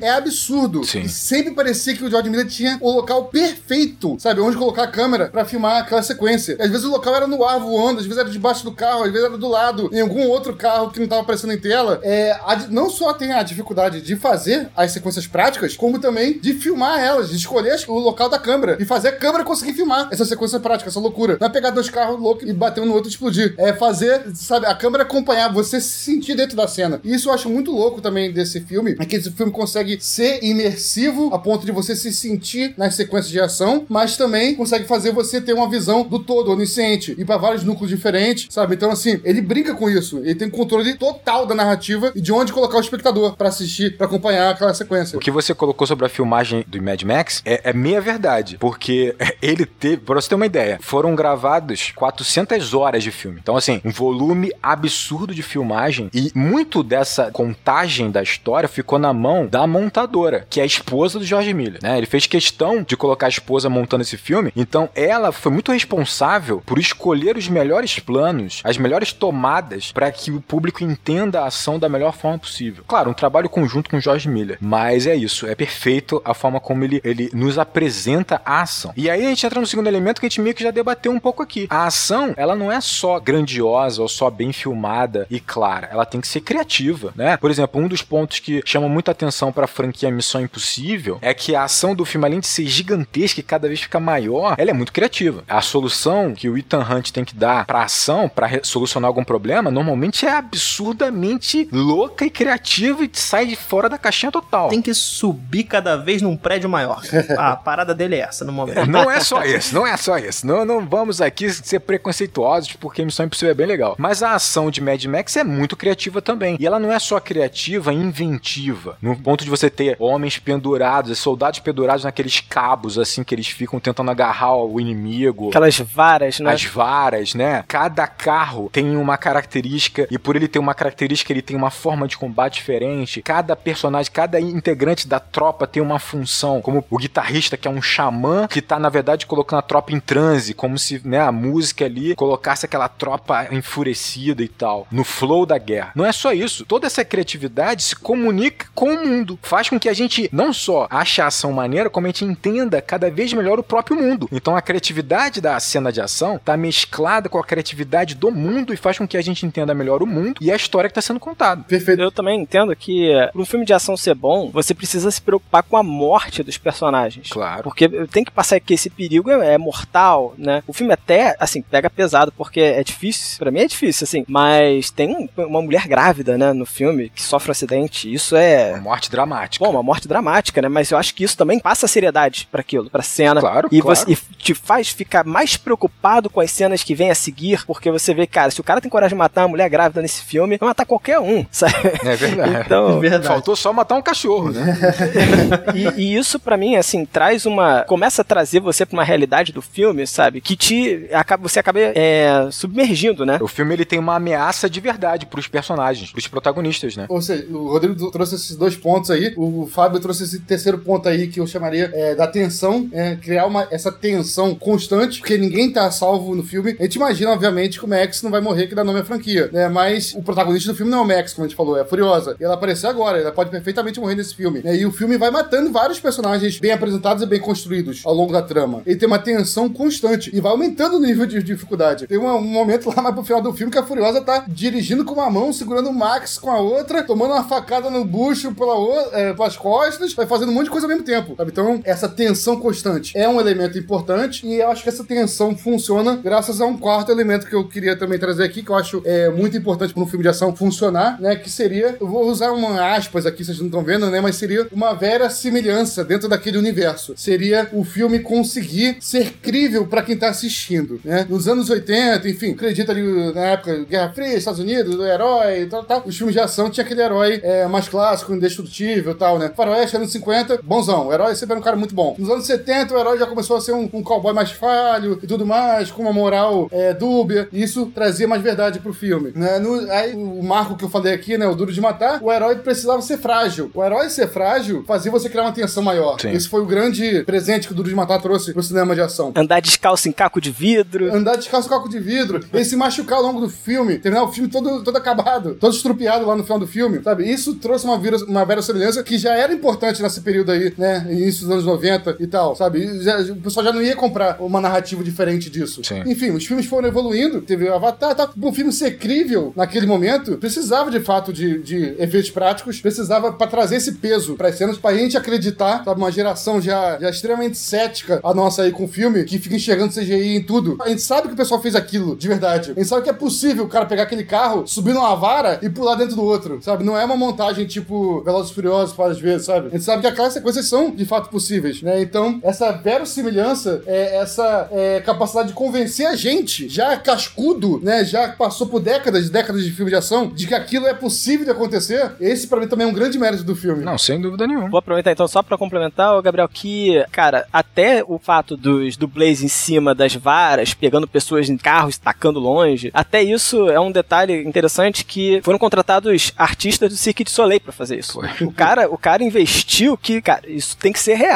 [0.02, 0.84] é absurdo.
[0.84, 1.02] Sim.
[1.02, 4.39] E sempre parecia que o George Miller tinha o local perfeito, sabe?
[4.39, 6.56] Onde colocar a câmera pra filmar aquela sequência.
[6.60, 9.12] Às vezes o local era no ar voando, às vezes era debaixo do carro, às
[9.12, 12.00] vezes era do lado, em algum outro carro que não tava aparecendo em tela.
[12.03, 16.53] É, a, não só tem a dificuldade de fazer as sequências práticas, como também de
[16.53, 20.25] filmar elas, de escolher o local da câmera e fazer a câmera conseguir filmar essa
[20.25, 21.38] sequência prática, essa loucura.
[21.39, 23.56] Não é pegar dois carros loucos e bater um no outro e explodir.
[23.58, 27.01] É fazer, sabe, a câmera acompanhar, você se sentir dentro da cena.
[27.03, 30.44] E isso eu acho muito louco também desse filme, é que esse filme consegue ser
[30.44, 35.12] imersivo a ponto de você se sentir nas sequências de ação, mas também consegue fazer
[35.12, 38.75] você ter uma visão do todo, onisciente, e para vários núcleos diferentes, sabe?
[38.75, 40.20] Então, assim, ele brinca com isso.
[40.20, 44.05] Ele tem controle total da narrativa e de onde colocar o espectador para assistir, para
[44.05, 45.17] acompanhar aquela sequência.
[45.17, 49.15] O que você colocou sobre a filmagem do Mad Max é, é meia verdade, porque
[49.41, 53.39] ele teve, pra você ter uma ideia, foram gravados 400 horas de filme.
[53.41, 59.13] Então, assim, um volume absurdo de filmagem e muito dessa contagem da história ficou na
[59.13, 61.98] mão da montadora, que é a esposa do George Miller, né?
[61.98, 66.60] Ele fez questão de colocar a esposa montando esse filme, então ela foi muito responsável
[66.65, 71.77] por escolher os melhores planos, as melhores tomadas para que o público entenda a ação
[71.77, 72.83] da melhor forma possível.
[72.88, 76.60] Claro, um trabalho conjunto com o George Miller, mas é isso, é perfeito a forma
[76.60, 78.91] como ele, ele nos apresenta a ação.
[78.98, 81.12] E aí a gente entra no segundo elemento que a gente meio que já debateu
[81.12, 81.67] um pouco aqui.
[81.69, 86.19] A ação, ela não é só grandiosa ou só bem filmada e clara, ela tem
[86.19, 87.38] que ser criativa, né?
[87.38, 91.36] Por exemplo, um dos pontos que chama muita atenção para a franquia Missão Impossível é
[91.36, 94.70] que a ação do filme, além de ser gigantesca e cada vez fica maior, ela
[94.70, 95.44] é muito criativa.
[95.48, 99.70] A solução que o Ethan Hunt tem que dar pra ação, para solucionar algum problema,
[99.70, 104.70] normalmente é absurdamente louca e criativa e sai de fora da caixinha total.
[104.70, 107.02] Tem que subir cada vez num prédio maior.
[107.38, 108.90] a parada dele é essa no momento.
[108.90, 110.48] Não é só isso, não é só isso.
[110.48, 113.96] Não, não vamos aqui ser preconceituosos, porque Missão Impossível é bem legal.
[113.98, 116.56] Mas a ação de Mad Max é muito criativa também.
[116.60, 118.98] E ela não é só criativa, inventiva.
[119.02, 123.80] No ponto de você ter homens pendurados, soldados pendurados naqueles cabos, assim, que eles ficam
[123.80, 125.50] tentando agarrar o inimigo.
[125.50, 126.51] Aquelas varas, né?
[126.51, 127.63] As varas, né?
[127.68, 132.08] Cada carro tem uma característica, e por ele ter uma característica, ele tem uma forma
[132.08, 133.22] de combate diferente.
[133.22, 137.82] Cada personagem, cada integrante da tropa tem uma função, como o guitarrista, que é um
[137.82, 141.86] xamã, que tá, na verdade, colocando a tropa em transe, como se né, a música
[141.86, 145.92] ali colocasse aquela tropa enfurecida e tal, no flow da guerra.
[145.96, 146.66] Não é só isso.
[146.66, 149.40] Toda essa criatividade se comunica com o mundo.
[149.42, 152.82] Faz com que a gente não só ache a ação maneira, como a gente entenda
[152.82, 154.28] cada vez melhor o próprio mundo.
[154.32, 158.78] Então a criatividade da cena de ação tá mesclada com a criatividade do mundo e
[158.78, 161.19] faz com que a gente entenda melhor o mundo e a história que tá sendo
[161.19, 161.63] contada.
[161.63, 162.02] Perfeito.
[162.02, 165.63] Eu também entendo que para um filme de ação ser bom, você precisa se preocupar
[165.63, 167.30] com a morte dos personagens.
[167.30, 167.63] Claro.
[167.63, 170.63] Porque tem que passar que esse perigo é, é mortal, né?
[170.67, 174.89] O filme até, assim, pega pesado porque é difícil, para mim é difícil, assim, mas
[174.89, 178.12] tem um, uma mulher grávida, né, no filme que sofre um acidente.
[178.12, 179.63] Isso é uma morte dramática.
[179.63, 180.67] Bom, uma morte dramática, né?
[180.67, 183.40] Mas eu acho que isso também passa seriedade para aquilo, pra cena.
[183.40, 183.96] Claro, e, claro.
[183.96, 187.92] Você, e te faz ficar mais preocupado com as cenas que vêm a seguir, porque
[187.92, 190.58] você vê, cara, se o cara tem coragem de matar uma mulher grávida nesse filme,
[190.58, 191.74] vai matar qualquer um, sabe?
[192.04, 192.64] É verdade.
[192.66, 193.28] Então, É verdade.
[193.28, 194.78] Faltou só matar um cachorro, né?
[195.76, 197.84] e, e isso para mim, assim, traz uma.
[197.84, 200.42] Começa a trazer você pra uma realidade do filme, sabe?
[200.42, 201.08] Que te.
[201.14, 203.38] Acaba, você acaba é, submergindo, né?
[203.42, 207.06] O filme ele tem uma ameaça de verdade pros personagens, pros protagonistas, né?
[207.10, 211.08] Ou seja, o Rodrigo trouxe esses dois pontos aí, o Fábio trouxe esse terceiro ponto
[211.08, 215.71] aí que eu chamaria é, da tensão, é, criar uma, essa tensão constante, porque ninguém
[215.71, 216.75] tá salvo no filme.
[216.80, 219.49] A gente imagina, obviamente, que o Max não vai morrer, que dá nome à franquia,
[219.51, 219.67] né?
[219.67, 221.86] Mas o protagonista do filme não é o Max, como a gente falou, é a
[221.86, 222.36] Furiosa.
[222.39, 224.62] E ela apareceu agora, ela pode perfeitamente morrer nesse filme.
[224.63, 224.75] né?
[224.75, 228.41] E o filme vai matando vários personagens bem apresentados e bem construídos ao longo da
[228.41, 228.82] trama.
[228.86, 232.08] Ele tem uma tensão constante e vai aumentando o nível de dificuldade.
[232.08, 235.06] Tem um, um momento lá mais pro final do filme que a Furiosa tá dirigindo
[235.06, 238.71] com uma mão, segurando o Max com a outra, tomando uma facada no bucho pela
[239.13, 241.36] é, pelas costas, vai fazendo um monte de coisa ao mesmo tempo.
[241.36, 241.51] sabe?
[241.51, 246.17] Então, essa tensão constante é um elemento importante e eu acho que essa tensão funciona
[246.17, 249.29] graças a um quarto elemento que eu queria também trazer aqui, que eu acho é,
[249.29, 251.36] muito importante para um filme de ação funcionar, né?
[251.36, 254.19] Que seria, eu vou usar uma aspas aqui, vocês não estão vendo, né?
[254.21, 257.13] Mas seria uma vera semelhança dentro daquele universo.
[257.15, 261.25] Seria o filme conseguir ser crível para quem tá assistindo, né?
[261.29, 263.01] Nos anos 80, enfim, acredita ali
[263.34, 266.03] na época Guerra Fria, Estados Unidos, o herói e tal, tal.
[266.05, 269.51] Os filmes de ação tinha aquele herói é, mais clássico, indestrutível e tal, né?
[269.55, 271.12] Faroeste, anos 50, bonzão.
[271.12, 272.15] Herói sempre era um cara muito bom.
[272.17, 275.28] Nos anos 70, o herói já começou a ser um, um cowboy mais falho e
[275.28, 277.47] tudo mais, com uma moral é, dúbia.
[277.52, 279.32] E isso trazia mais verdade pro filme.
[279.36, 279.60] Né?
[279.60, 281.47] No- aí, o marco que eu falei aqui, né?
[281.47, 283.71] O Duro de Matar, o herói precisava ser frágil.
[283.74, 286.19] O herói ser frágil fazia você criar uma tensão maior.
[286.19, 286.32] Sim.
[286.32, 289.32] Esse foi o grande presente que o Duro de Matar trouxe pro cinema de ação.
[289.36, 291.13] Andar descalço em caco de vidro.
[291.13, 294.32] Andar descalço com caco de vidro, ele se machucar ao longo do filme, terminar o
[294.32, 297.30] filme todo, todo acabado, todo estrupiado lá no final do filme, sabe?
[297.32, 301.06] Isso trouxe uma, vira, uma vera semelhança que já era importante nesse período aí, né?
[301.10, 303.02] Início anos 90 e tal, sabe?
[303.04, 305.84] Já, o pessoal já não ia comprar uma narrativa diferente disso.
[305.84, 306.02] Sim.
[306.06, 310.38] Enfim, os filmes foram evoluindo, teve o Avatar, tá, um filme ser crível naquele momento,
[310.38, 314.78] precisava de fato de, de efeitos práticos, precisava para trazer esse peso para as cenas,
[314.78, 316.00] pra gente acreditar, sabe?
[316.00, 319.94] Uma geração já, já extremamente cética, a nossa aí com o filme, que fica enxergando
[319.94, 320.78] CGI em tudo.
[320.82, 322.72] A gente sabe que o pessoal fez aquilo, de verdade.
[322.72, 325.70] A gente sabe que é possível o cara pegar aquele carro, subir numa vara e
[325.70, 326.84] pular dentro do outro, sabe?
[326.84, 329.68] Não é uma montagem tipo Velozes e Furiosos às vezes, sabe?
[329.68, 331.40] A gente sabe que aquelas sequências são de fato possíveis,
[331.84, 332.01] né?
[332.01, 338.04] Então, essa verossimilhança, é, essa é, capacidade de convencer a gente, já cascudo, né?
[338.06, 341.45] Já passou por décadas e décadas de filme de ação, de que aquilo é possível
[341.45, 342.12] de acontecer.
[342.19, 343.84] Esse, pra mim, também é um grande mérito do filme.
[343.84, 344.69] Não, sem dúvida nenhuma.
[344.69, 349.47] Vou aproveitar então só pra complementar, Gabriel, que, cara, até o fato dos dublês em
[349.47, 355.04] cima das varas, pegando pessoas em carros, tacando longe, até isso é um detalhe interessante
[355.04, 358.13] que foram contratados artistas do Cirque du Soleil pra fazer isso.
[358.13, 358.47] Foi.
[358.47, 361.31] O cara, o cara investiu que, cara, isso tem que ser real,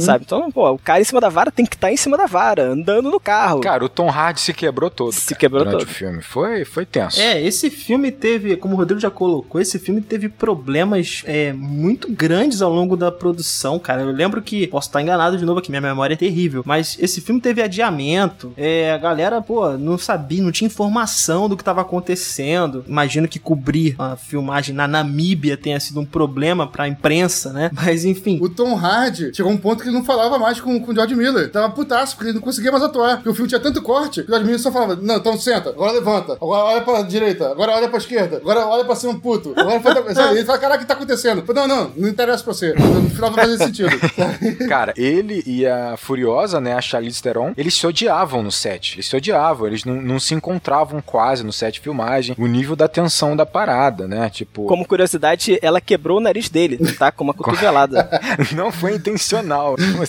[0.00, 0.24] sabe?
[0.24, 2.72] Então, pô, o cara em cima da vara tem que estar em cima da vara,
[2.72, 3.60] andando no carro.
[3.60, 5.12] Cara, o Tom Hardy se quebrou todo.
[5.12, 5.88] Se cara, quebrou durante todo.
[5.88, 6.22] o filme.
[6.22, 7.20] Foi, foi tenso.
[7.20, 12.10] É, esse filme teve, como o Rodrigo já colocou, esse filme teve problemas é, muito
[12.10, 14.02] grandes ao longo da produção, cara.
[14.02, 17.20] Eu lembro que, posso estar enganado de novo aqui, minha memória é terrível, mas esse
[17.20, 21.80] filme teve adiamento, é, a galera, pô, não sabia, não tinha informação do que tava
[21.80, 22.84] acontecendo.
[22.86, 27.70] Imagino que cobrir a filmagem na Namíbia tenha sido um problema pra imprensa, né?
[27.74, 28.38] Mas enfim.
[28.40, 31.14] O Tom Hardy chegou um ponto que ele não falava mais com, com o George
[31.14, 31.50] Miller.
[31.50, 33.16] Tava putaço, porque ele não conseguia mais atuar.
[33.16, 35.70] Porque o filme tinha tanto corte que o George Miller só falava: Não, então senta,
[35.70, 39.52] agora levanta, agora olha pra direita, agora olha pra esquerda, agora olha pra cima, puto.
[39.56, 39.80] Agora.
[40.14, 40.36] Sabe?
[40.38, 41.44] Ele fala: Caraca, o que tá acontecendo?
[41.54, 42.72] Não, não, não interessa pra você.
[42.74, 43.90] No final vai fazer sentido.
[44.68, 48.94] Cara, ele e a Furiosa, né, a Charlize Theron, eles se odiavam no set.
[48.96, 52.34] Eles se odiavam, eles não, não se encontravam quase no set de filmagem.
[52.38, 54.30] O nível da tensão da parada, né?
[54.30, 57.10] Tipo, Como curiosidade, ela quebrou o nariz dele, tá?
[57.10, 58.08] Com uma cotovelada.
[58.54, 59.23] não foi intencional.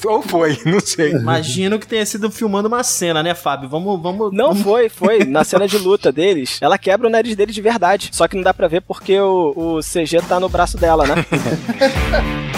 [0.06, 1.12] Ou foi, não sei.
[1.12, 3.69] Imagino que tenha sido filmando uma cena, né, Fábio?
[3.69, 4.32] Vamos, vamos.
[4.34, 4.63] Não vamos...
[4.63, 5.25] foi, foi.
[5.25, 8.10] Na cena de luta deles, ela quebra o nariz dele de verdade.
[8.12, 11.15] Só que não dá pra ver porque o, o CG tá no braço dela, né?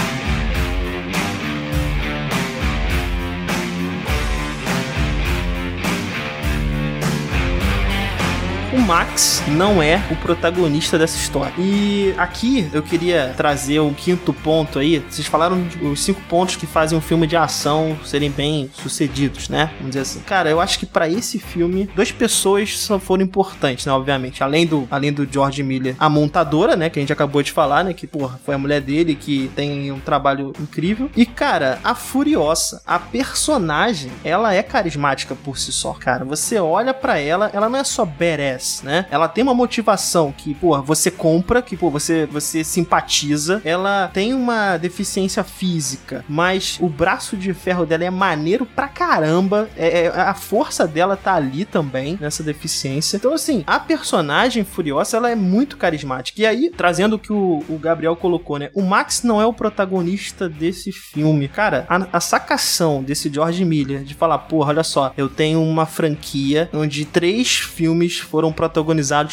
[8.88, 11.54] Max não é o protagonista dessa história.
[11.58, 15.00] E aqui eu queria trazer um quinto ponto aí.
[15.10, 19.72] Vocês falaram os cinco pontos que fazem um filme de ação serem bem sucedidos, né?
[19.78, 20.22] Vamos dizer assim.
[20.22, 23.92] Cara, eu acho que pra esse filme, duas pessoas só foram importantes, né?
[23.92, 24.42] Obviamente.
[24.42, 26.90] Além do, além do George Miller, a montadora, né?
[26.90, 27.94] Que a gente acabou de falar, né?
[27.94, 31.12] Que, porra, foi a mulher dele que tem um trabalho incrível.
[31.14, 36.24] E, cara, a Furiosa, a personagem, ela é carismática por si só, cara.
[36.24, 39.06] Você olha pra ela, ela não é só badass, né?
[39.10, 43.62] Ela tem uma motivação que, pô, você compra, que, pô, você, você simpatiza.
[43.64, 49.70] Ela tem uma deficiência física, mas o braço de ferro dela é maneiro pra caramba.
[49.76, 53.18] É, é- a força dela tá ali também, nessa deficiência.
[53.18, 56.42] Então, assim, a personagem Furiosa, ela é muito carismática.
[56.42, 58.70] E aí, trazendo o que o, o Gabriel colocou, né?
[58.74, 61.48] O Max não é o protagonista desse filme.
[61.48, 65.86] Cara, a, a sacação desse George Miller de falar, porra, olha só, eu tenho uma
[65.86, 68.67] franquia onde três filmes foram protagonizados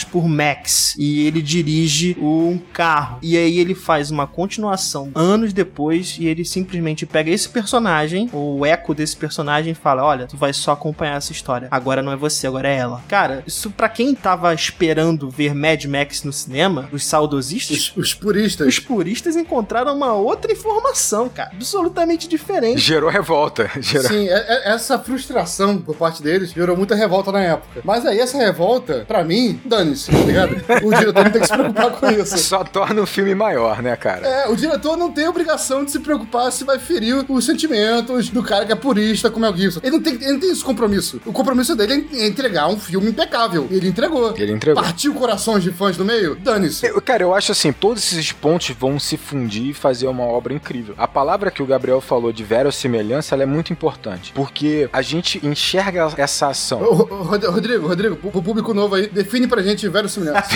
[0.04, 3.18] por Max e ele dirige um carro.
[3.22, 8.64] E aí ele faz uma continuação anos depois e ele simplesmente pega esse personagem, o
[8.64, 11.68] eco desse personagem e fala: "Olha, tu vai só acompanhar essa história.
[11.70, 13.02] Agora não é você, agora é ela".
[13.08, 18.14] Cara, isso pra quem tava esperando ver Mad Max no cinema, os saudosistas, Os, os
[18.14, 18.66] puristas.
[18.66, 22.80] os puristas encontraram uma outra informação, cara, absolutamente diferente.
[22.80, 23.70] Gerou revolta.
[23.80, 24.08] Gerou...
[24.08, 24.32] Sim, é-
[24.68, 27.80] é- essa frustração por parte deles gerou muita revolta na época.
[27.84, 30.56] Mas aí essa revolta, pra mim, dane-se, tá ligado?
[30.84, 32.38] O diretor não tem que se preocupar com isso.
[32.38, 34.26] Só torna o filme maior, né, cara?
[34.26, 38.42] É, o diretor não tem obrigação de se preocupar se vai ferir os sentimentos do
[38.42, 39.80] cara que é purista como é o Gibson.
[39.82, 41.20] Ele não tem, ele não tem esse compromisso.
[41.24, 43.66] O compromisso dele é entregar um filme impecável.
[43.70, 44.34] Ele entregou.
[44.36, 44.82] Ele entregou.
[44.82, 46.34] Partiu corações de fãs no meio?
[46.36, 46.88] Dane-se.
[47.02, 50.94] Cara, eu acho assim, todos esses pontos vão se fundir e fazer uma obra incrível.
[50.98, 55.44] A palavra que o Gabriel falou de verossimilhança, ela é muito importante, porque a gente
[55.46, 56.82] enxerga essa ação.
[56.82, 60.48] Ô, ô, Rod- Rodrigo, Rodrigo, pro público novo aí, define pra gente verossimilhança.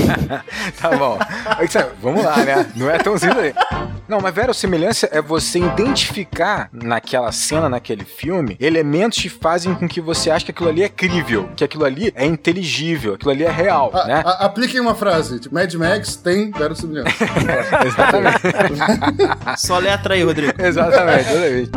[0.80, 1.18] tá bom.
[1.58, 2.66] É, Vamos lá, né?
[2.74, 3.54] Não é tão simples aí.
[4.08, 10.00] Não, mas verossimilhança é você identificar naquela cena, naquele filme, elementos que fazem com que
[10.00, 13.50] você ache que aquilo ali é crível, que aquilo ali é inteligível, aquilo ali é
[13.50, 14.22] real, A- né?
[14.24, 15.40] a- apliquem uma frase.
[15.40, 17.24] Tipo, Mad Max tem verossimilhança.
[19.56, 20.52] Só letra aí, Rodrigo.
[20.60, 21.70] Exatamente, exatamente.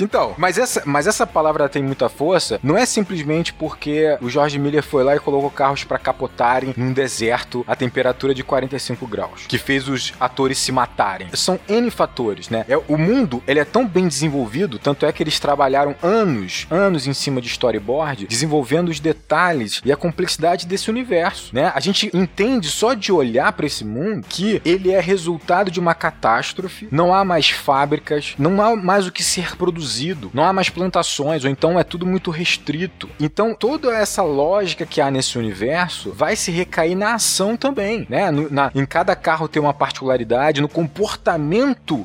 [0.00, 4.58] Então, mas essa, mas essa palavra tem muita força, não é simplesmente porque o George
[4.58, 9.44] Miller foi lá e colocou carros pra capotarem num deserto a temperatura de 45 graus,
[9.46, 11.28] que fez os atores se matarem.
[11.34, 12.64] São são N fatores, né?
[12.68, 17.06] É, o mundo, ele é tão bem desenvolvido, tanto é que eles trabalharam anos, anos
[17.06, 21.72] em cima de storyboard, desenvolvendo os detalhes e a complexidade desse universo, né?
[21.74, 25.94] A gente entende só de olhar para esse mundo que ele é resultado de uma
[25.94, 30.68] catástrofe, não há mais fábricas, não há mais o que ser produzido, não há mais
[30.68, 33.08] plantações, ou então é tudo muito restrito.
[33.20, 38.30] Então, toda essa lógica que há nesse universo vai se recair na ação também, né?
[38.30, 41.41] No, na, em cada carro tem uma particularidade, no comportamento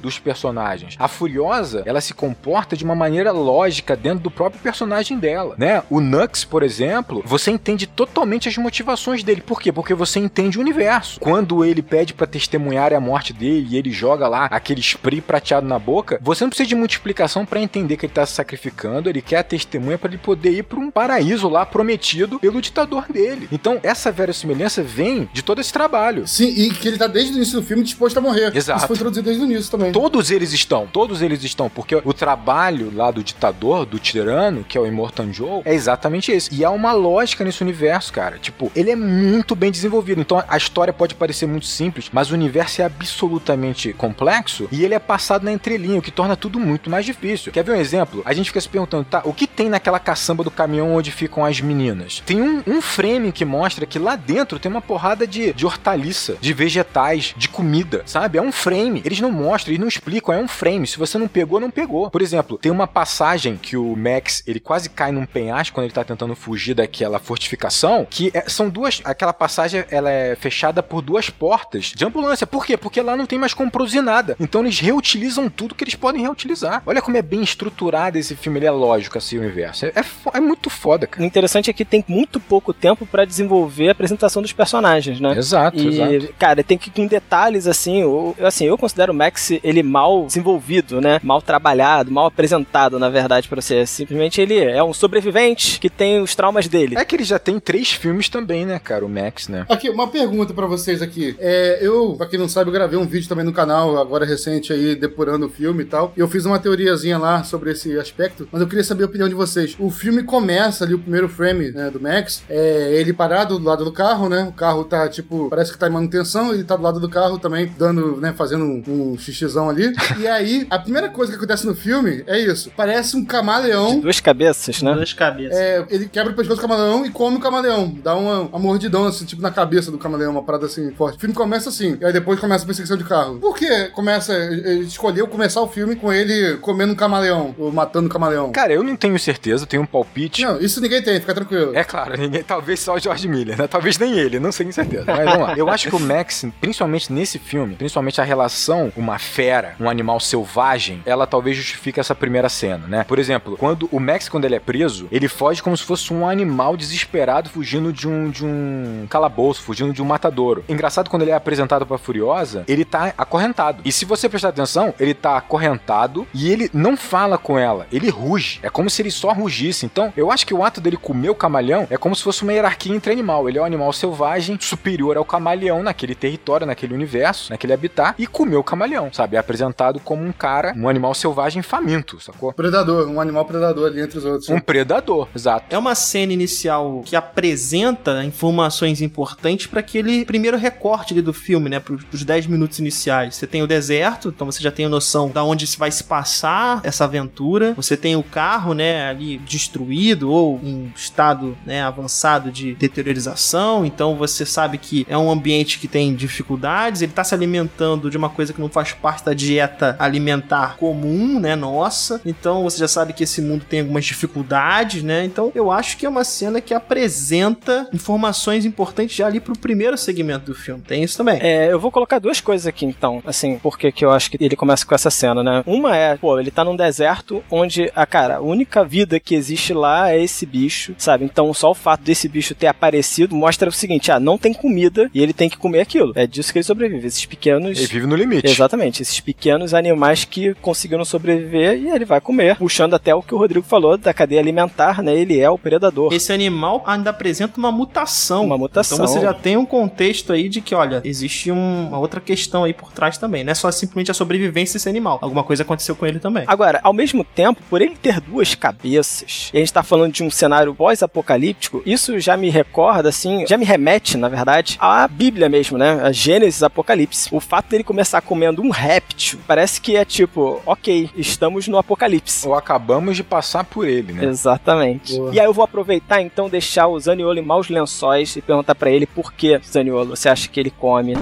[0.01, 0.95] dos personagens.
[0.99, 5.83] A Furiosa, ela se comporta de uma maneira lógica dentro do próprio personagem dela, né?
[5.89, 9.41] O Nux, por exemplo, você entende totalmente as motivações dele.
[9.41, 9.71] Por quê?
[9.71, 11.19] Porque você entende o universo.
[11.19, 15.67] Quando ele pede para testemunhar a morte dele e ele joga lá aquele spray prateado
[15.67, 19.09] na boca, você não precisa de muita explicação para entender que ele tá se sacrificando,
[19.09, 23.05] ele quer a testemunha para ele poder ir para um paraíso lá prometido pelo ditador
[23.11, 23.47] dele.
[23.51, 26.27] Então, essa verossimilhança vem de todo esse trabalho.
[26.27, 28.55] Sim, e que ele tá desde o início do filme disposto a morrer.
[28.55, 28.79] Exato.
[28.79, 29.91] Isso foi introduzido desde o início também.
[29.91, 34.77] Todos eles estão, todos eles estão, porque o trabalho lá do ditador, do tirano, que
[34.77, 36.53] é o Immortan Joe, é exatamente esse.
[36.53, 38.37] E há uma lógica nesse universo, cara.
[38.39, 40.21] Tipo, ele é muito bem desenvolvido.
[40.21, 44.93] Então a história pode parecer muito simples, mas o universo é absolutamente complexo e ele
[44.93, 47.51] é passado na entrelinha, o que torna tudo muito mais difícil.
[47.51, 48.21] Quer ver um exemplo?
[48.25, 51.43] A gente fica se perguntando, tá, o que tem naquela caçamba do caminhão onde ficam
[51.43, 52.21] as meninas?
[52.25, 56.37] Tem um, um frame que mostra que lá dentro tem uma porrada de, de hortaliça,
[56.39, 58.37] de vegetais, de comida, sabe?
[58.37, 59.01] É um frame.
[59.03, 60.87] Eles não mostram, eles não explicam, é um frame.
[60.87, 62.09] Se você não pegou, não pegou.
[62.09, 65.93] Por exemplo, tem uma passagem que o Max, ele quase cai num penhasco quando ele
[65.93, 71.01] tá tentando fugir daquela fortificação, que é, são duas, aquela passagem, ela é fechada por
[71.01, 72.45] duas portas de ambulância.
[72.47, 72.75] Por quê?
[72.77, 74.35] Porque lá não tem mais como produzir nada.
[74.39, 76.81] Então eles reutilizam tudo que eles podem reutilizar.
[76.85, 79.85] Olha como é bem estruturado esse filme, ele é lógico assim, o universo.
[79.85, 80.03] É, é,
[80.33, 81.25] é muito foda, O cara.
[81.25, 85.35] interessante é que tem muito pouco tempo pra desenvolver a apresentação dos personagens, né?
[85.37, 86.33] Exato, E, exato.
[86.37, 88.01] cara, tem que ir com detalhes assim.
[88.01, 91.19] Eu, assim, eu considero o Max ele mal desenvolvido, né?
[91.23, 93.85] Mal trabalhado, mal apresentado, na verdade, pra você.
[93.85, 96.97] Simplesmente ele é um sobrevivente que tem os traumas dele.
[96.97, 99.05] É que ele já tem três filmes também, né, cara?
[99.05, 99.65] O Max, né?
[99.69, 101.35] Aqui, uma pergunta pra vocês aqui.
[101.39, 104.73] É, eu, pra quem não sabe, eu gravei um vídeo também no canal, agora recente
[104.73, 106.13] aí, depurando o filme e tal.
[106.15, 109.29] E eu fiz uma teoriazinha lá sobre esse aspecto, mas eu queria saber a opinião
[109.29, 109.75] de vocês.
[109.79, 113.83] O filme começa ali, o primeiro frame né, do Max, é ele parado do lado
[113.83, 114.43] do carro, né?
[114.49, 117.37] O carro tá, tipo, parece que tá em manutenção, ele tá do lado do carro
[117.39, 119.93] também, dando, né, fazendo um, um xixizão ali.
[120.19, 122.71] E aí, a primeira coisa que acontece no filme é isso.
[122.75, 124.93] Parece um camaleão Duas cabeças, né?
[124.93, 125.57] Duas cabeças.
[125.57, 127.95] é, ele quebra o pescoço do camaleão e come o camaleão.
[128.03, 131.17] Dá uma, uma mordidão, assim, tipo, na cabeça do camaleão, uma parada assim, forte.
[131.17, 133.39] O filme começa assim, e aí depois começa a perseguição de carro.
[133.39, 138.07] Por que começa, ele escolheu começar o filme com ele comendo um camaleão, ou matando
[138.07, 138.51] um camaleão?
[138.51, 140.43] Cara, eu não tenho certeza, tenho um palpite.
[140.43, 141.75] Não, isso ninguém tem, fica tranquilo.
[141.75, 143.67] É claro, ninguém, talvez só o George Miller, né?
[143.67, 145.05] Talvez nem ele, não sei com certeza.
[145.05, 145.53] Mas vamos lá.
[145.57, 150.19] Eu acho que o Max, principalmente nesse filme, principalmente a relação uma fera, um animal
[150.19, 153.03] selvagem, ela talvez justifique essa primeira cena, né?
[153.03, 156.27] Por exemplo, quando o Max, quando ele é preso, ele foge como se fosse um
[156.27, 160.63] animal desesperado fugindo de um, de um calabouço, fugindo de um matadouro.
[160.67, 163.81] Engraçado, quando ele é apresentado pra Furiosa, ele tá acorrentado.
[163.83, 168.09] E se você prestar atenção, ele tá acorrentado e ele não fala com ela, ele
[168.09, 168.59] ruge.
[168.63, 169.85] É como se ele só rugisse.
[169.85, 172.53] Então, eu acho que o ato dele comer o camaleão é como se fosse uma
[172.53, 173.47] hierarquia entre animal.
[173.47, 178.27] Ele é um animal selvagem, superior ao camaleão naquele território, naquele universo, naquele habitat, e
[178.27, 179.37] comeu camaleão, sabe?
[179.37, 182.51] É apresentado como um cara, um animal selvagem faminto, sacou?
[182.51, 184.49] Predador, um animal predador ali entre os outros.
[184.49, 185.65] Um predador, exato.
[185.69, 191.69] É uma cena inicial que apresenta informações importantes para aquele primeiro recorte ali do filme,
[191.69, 191.79] né?
[191.79, 193.35] Para os 10 minutos iniciais.
[193.35, 196.03] Você tem o deserto, então você já tem a noção da onde se vai se
[196.03, 197.73] passar essa aventura.
[197.73, 199.07] Você tem o carro, né?
[199.07, 203.85] Ali destruído ou em estado né, avançado de deteriorização.
[203.85, 207.01] Então você sabe que é um ambiente que tem dificuldades.
[207.01, 211.39] Ele está se alimentando de uma coisa que não faz parte da dieta alimentar comum,
[211.39, 211.55] né?
[211.55, 212.21] Nossa.
[212.25, 215.25] Então você já sabe que esse mundo tem algumas dificuldades, né?
[215.25, 219.97] Então eu acho que é uma cena que apresenta informações importantes já ali pro primeiro
[219.97, 220.81] segmento do filme.
[220.81, 221.39] Tem isso também.
[221.41, 224.55] É, eu vou colocar duas coisas aqui então, assim, porque que eu acho que ele
[224.55, 225.63] começa com essa cena, né?
[225.65, 229.73] Uma é, pô, ele tá num deserto onde, a cara, a única vida que existe
[229.73, 231.25] lá é esse bicho, sabe?
[231.25, 235.09] Então só o fato desse bicho ter aparecido mostra o seguinte, ah, não tem comida
[235.13, 236.13] e ele tem que comer aquilo.
[236.15, 237.77] É disso que ele sobrevive, esses pequenos...
[237.77, 238.46] Ele vive no limite.
[238.49, 243.33] Exatamente, esses pequenos animais que conseguiram sobreviver e ele vai comer, puxando até o que
[243.33, 245.15] o Rodrigo falou da cadeia alimentar, né?
[245.15, 246.13] Ele é o predador.
[246.13, 248.45] Esse animal ainda apresenta uma mutação.
[248.45, 248.97] Uma mutação.
[248.97, 252.63] Então você já tem um contexto aí de que, olha, existe um- uma outra questão
[252.63, 253.43] aí por trás também.
[253.43, 255.19] Não é só simplesmente a sobrevivência desse animal.
[255.21, 256.43] Alguma coisa aconteceu com ele também.
[256.47, 260.23] Agora, ao mesmo tempo, por ele ter duas cabeças, e a gente tá falando de
[260.23, 265.49] um cenário pós-apocalíptico, isso já me recorda, assim, já me remete, na verdade, à Bíblia
[265.49, 265.99] mesmo, né?
[266.03, 267.29] A Gênesis Apocalipse.
[267.31, 271.75] O fato dele começar a comendo um réptil, parece que é tipo, ok, estamos no
[271.75, 272.47] apocalipse.
[272.47, 274.25] Ou acabamos de passar por ele, né?
[274.25, 275.15] Exatamente.
[275.17, 275.33] Boa.
[275.33, 278.91] E aí eu vou aproveitar então deixar o Zaniolo em maus lençóis e perguntar pra
[278.91, 281.15] ele por que, Zaniolo, você acha que ele come?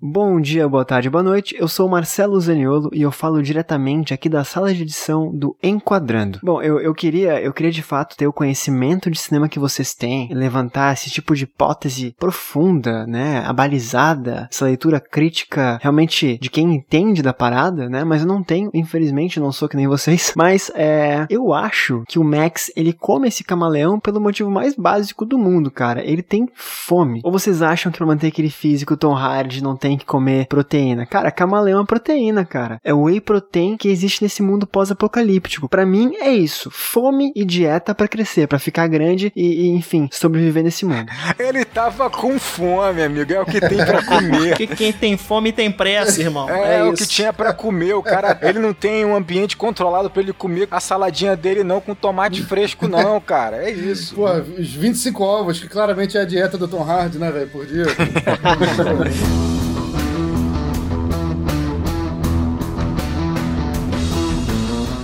[0.00, 1.56] Bom dia, boa tarde, boa noite.
[1.58, 6.38] Eu sou Marcelo Zaniolo e eu falo diretamente aqui da sala de edição do Enquadrando.
[6.40, 9.94] Bom, eu, eu queria, eu queria de fato ter o conhecimento de cinema que vocês
[9.94, 16.76] têm, levantar esse tipo de hipótese profunda, né, abalizada, essa leitura crítica realmente de quem
[16.76, 18.04] entende da parada, né?
[18.04, 20.32] Mas eu não tenho, infelizmente, não sou que nem vocês.
[20.38, 25.24] Mas é, eu acho que o Max ele come esse camaleão pelo motivo mais básico
[25.24, 26.04] do mundo, cara.
[26.04, 27.20] Ele tem fome.
[27.24, 31.06] Ou vocês acham que pra manter aquele físico Tom Hardy não tem que comer proteína?
[31.06, 32.78] Cara, camaleão é proteína, cara.
[32.84, 35.68] É o whey protein que existe nesse mundo pós-apocalíptico.
[35.68, 36.70] Pra mim é isso.
[36.70, 41.10] Fome e dieta pra crescer, pra ficar grande e, e, enfim, sobreviver nesse mundo.
[41.38, 43.32] Ele tava com fome, amigo.
[43.32, 44.48] É o que tem pra comer.
[44.58, 46.48] Porque quem tem fome tem pressa, irmão.
[46.50, 47.02] É, É, o isso.
[47.02, 47.94] que tinha pra comer.
[47.94, 51.80] O cara, ele não tem um ambiente controlado pra ele comer a saladinha dele, não,
[51.80, 53.62] com tomate fresco, não, cara.
[53.64, 54.14] É isso.
[54.14, 54.26] Pô,
[54.58, 57.84] os 25 ovos, que claramente é a dieta do Tom Hardy, né, velho, por dia.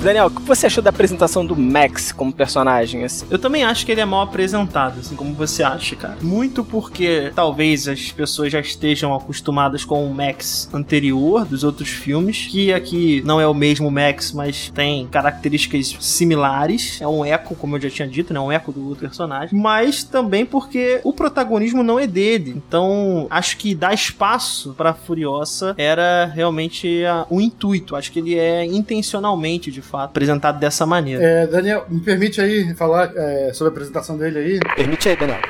[0.05, 3.05] Daniel, o que você achou da apresentação do Max como personagem?
[3.05, 3.25] assim?
[3.31, 6.19] Eu também acho que ele é mal apresentado, assim como você acha, cara.
[6.21, 12.49] Muito porque talvez as pessoas já estejam acostumadas com o Max anterior dos outros filmes,
[12.51, 17.01] que aqui não é o mesmo Max, mas tem características similares.
[17.01, 18.41] É um eco, como eu já tinha dito, né?
[18.41, 19.59] Um eco do outro personagem.
[19.59, 22.63] Mas também porque o protagonismo não é dele.
[22.69, 27.97] Então, acho que dar espaço pra Furiosa era realmente o intuito.
[27.97, 31.23] Acho que ele é intencionalmente, de fato, apresentado dessa maneira.
[31.23, 34.61] É, Daniel, me permite aí falar é, sobre a apresentação dele aí?
[34.77, 35.41] Permite aí, Daniel.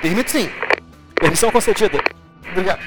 [0.00, 0.48] Permite sim.
[1.14, 1.98] Permissão concedida.
[2.50, 2.80] Obrigado.